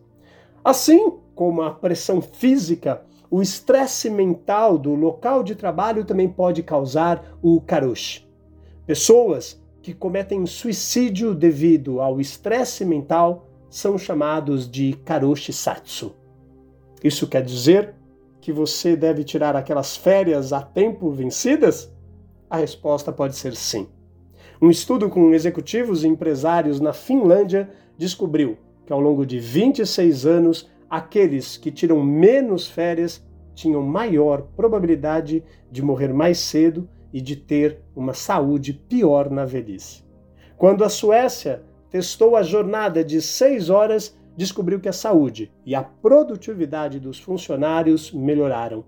Assim 0.65 1.13
como 1.35 1.63
a 1.63 1.71
pressão 1.71 2.21
física, 2.21 3.03
o 3.31 3.43
estresse 3.43 4.11
mental 4.11 4.79
do 4.79 4.95
local 4.95 5.43
de 5.43 5.55
trabalho 5.55 6.05
também 6.05 6.29
pode 6.29 6.63
causar 6.63 7.39
o 7.43 7.61
karush. 7.61 8.27
Pessoas 8.87 9.63
que 9.89 9.95
cometem 9.95 10.45
suicídio 10.45 11.35
devido 11.35 12.03
ao 12.03 12.21
estresse 12.21 12.85
mental 12.85 13.49
são 13.71 13.97
chamados 13.97 14.71
de 14.71 14.93
karoshi 15.03 15.51
satsu. 15.51 16.15
Isso 17.03 17.27
quer 17.27 17.43
dizer 17.43 17.95
que 18.39 18.53
você 18.53 18.95
deve 18.95 19.25
tirar 19.25 19.57
aquelas 19.57 19.97
férias 19.97 20.53
a 20.53 20.61
tempo 20.61 21.11
vencidas? 21.11 21.91
A 22.51 22.59
resposta 22.59 23.11
pode 23.11 23.35
ser 23.35 23.57
sim. 23.57 23.89
Um 24.61 24.69
estudo 24.69 25.09
com 25.09 25.33
executivos 25.33 26.05
e 26.05 26.09
empresários 26.09 26.81
na 26.81 26.93
Finlândia 26.93 27.71
descobriu 27.97 28.59
que 28.85 28.93
ao 28.93 29.01
longo 29.01 29.25
de 29.25 29.41
26 29.41 30.27
anos, 30.27 30.69
aqueles 30.91 31.57
que 31.57 31.73
tiram 31.73 32.03
menos 32.05 32.67
férias 32.67 33.27
tinham 33.55 33.81
maior 33.81 34.43
probabilidade 34.55 35.43
de 35.73 35.81
morrer 35.81 36.13
mais 36.13 36.37
cedo 36.41 36.87
e 37.13 37.21
de 37.21 37.37
ter 37.37 37.81
uma 37.95 38.15
saúde 38.15 38.73
pior 38.73 39.31
na 39.31 39.45
velhice. 39.45 40.03
Quando 40.57 40.85
a 40.85 40.89
Suécia 40.89 41.63
testou 41.91 42.37
a 42.37 42.43
jornada 42.43 43.05
de 43.05 43.23
seis 43.23 43.71
horas, 43.71 44.17
descobriu 44.37 44.79
que 44.79 44.89
a 44.89 44.93
saúde 44.93 45.51
e 45.65 45.75
a 45.75 45.83
produtividade 45.83 47.01
dos 47.01 47.19
funcionários 47.19 48.13
melhoraram. 48.13 48.85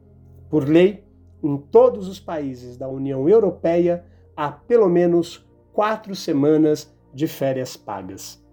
Por 0.48 0.68
lei, 0.68 1.04
em 1.42 1.56
todos 1.56 2.08
os 2.08 2.20
países 2.20 2.76
da 2.76 2.88
União 2.88 3.28
Europeia, 3.28 4.04
há 4.36 4.50
pelo 4.50 4.88
menos 4.88 5.46
quatro 5.72 6.14
semanas 6.14 6.94
de 7.14 7.26
férias 7.26 7.76
pagas. 7.76 8.44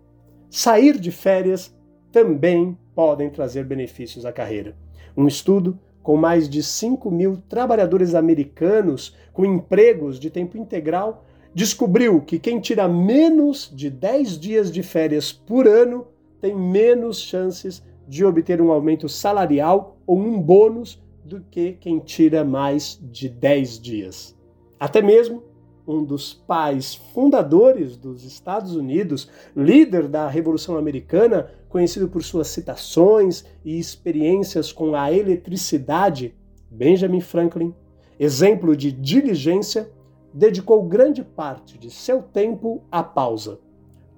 Sair 0.49 0.97
de 0.97 1.11
férias 1.11 1.75
também 2.11 2.77
podem 2.95 3.29
trazer 3.29 3.65
benefícios 3.65 4.25
à 4.25 4.31
carreira. 4.31 4.75
Um 5.15 5.27
estudo 5.27 5.77
com 6.07 6.15
mais 6.15 6.47
de 6.47 6.63
5 6.63 7.11
mil 7.11 7.35
trabalhadores 7.49 8.15
americanos 8.15 9.13
com 9.33 9.43
empregos 9.43 10.17
de 10.17 10.29
tempo 10.29 10.57
integral, 10.57 11.25
descobriu 11.53 12.21
que 12.21 12.39
quem 12.39 12.61
tira 12.61 12.87
menos 12.87 13.69
de 13.75 13.89
10 13.89 14.39
dias 14.39 14.71
de 14.71 14.81
férias 14.81 15.33
por 15.33 15.67
ano 15.67 16.07
tem 16.39 16.55
menos 16.55 17.19
chances 17.19 17.83
de 18.07 18.23
obter 18.23 18.61
um 18.61 18.71
aumento 18.71 19.09
salarial 19.09 19.97
ou 20.07 20.17
um 20.17 20.41
bônus 20.41 20.97
do 21.25 21.41
que 21.51 21.73
quem 21.73 21.99
tira 21.99 22.41
mais 22.41 22.97
de 23.11 23.27
10 23.27 23.77
dias. 23.77 24.33
Até 24.79 25.01
mesmo 25.01 25.43
um 25.85 26.05
dos 26.05 26.33
pais 26.33 26.95
fundadores 26.95 27.97
dos 27.97 28.23
Estados 28.23 28.77
Unidos, 28.77 29.29
líder 29.53 30.07
da 30.07 30.29
Revolução 30.29 30.77
Americana, 30.77 31.51
conhecido 31.69 32.07
por 32.07 32.23
suas 32.23 32.47
citações 32.47 33.45
e 33.63 33.77
experiências 33.77 34.71
com 34.71 34.95
a 34.95 35.11
eletricidade, 35.11 36.35
Benjamin 36.69 37.21
Franklin, 37.21 37.73
exemplo 38.19 38.75
de 38.75 38.91
diligência, 38.91 39.91
dedicou 40.33 40.83
grande 40.83 41.23
parte 41.23 41.77
de 41.77 41.89
seu 41.89 42.21
tempo 42.21 42.81
à 42.91 43.03
pausa. 43.03 43.59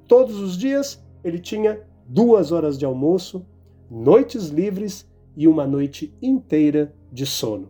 Todos 0.07 0.39
os 0.39 0.57
dias 0.57 1.03
ele 1.23 1.39
tinha 1.39 1.81
duas 2.07 2.51
horas 2.51 2.77
de 2.77 2.85
almoço, 2.85 3.45
noites 3.89 4.47
livres 4.47 5.07
e 5.35 5.47
uma 5.47 5.65
noite 5.65 6.13
inteira 6.21 6.93
de 7.12 7.25
sono. 7.25 7.69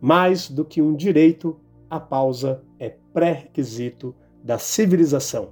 Mais 0.00 0.48
do 0.48 0.64
que 0.64 0.80
um 0.80 0.94
direito, 0.94 1.58
a 1.90 1.98
pausa 1.98 2.62
é 2.78 2.94
pré-requisito 3.12 4.14
da 4.42 4.58
civilização. 4.58 5.50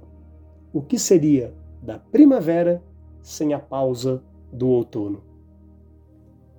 O 0.73 0.81
que 0.81 0.97
seria 0.97 1.53
da 1.81 1.97
primavera 1.97 2.81
sem 3.27 3.53
a 3.53 3.59
pausa 3.59 4.23
do 4.53 4.69
outono? 4.69 5.21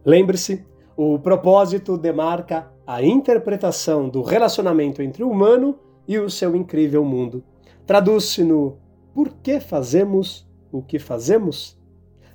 Lembre-se, 0.04 0.66
o 0.94 1.18
propósito 1.18 1.96
demarca 1.96 2.70
a 2.86 3.02
interpretação 3.02 4.08
do 4.08 4.20
relacionamento 4.20 5.00
entre 5.00 5.24
o 5.24 5.30
humano 5.30 5.78
e 6.06 6.18
o 6.18 6.28
seu 6.28 6.54
incrível 6.54 7.02
mundo. 7.04 7.42
Traduz-se 7.86 8.44
no 8.44 8.76
por 9.14 9.30
que 9.42 9.60
fazemos 9.60 10.46
o 10.70 10.82
que 10.82 10.98
fazemos? 10.98 11.78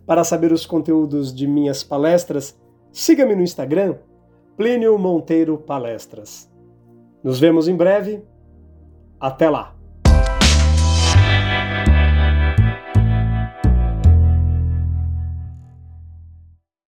Para 0.04 0.24
saber 0.24 0.52
os 0.52 0.66
conteúdos 0.66 1.34
de 1.34 1.46
minhas 1.46 1.84
palestras, 1.84 2.60
siga-me 2.92 3.36
no 3.36 3.44
Instagram, 3.44 3.98
Plínio 4.58 4.98
Monteiro 4.98 5.60
Palestras. 5.60 6.52
Nos 7.24 7.40
vemos 7.40 7.68
em 7.68 7.76
breve. 7.76 8.24
Até 9.20 9.48
lá! 9.48 9.83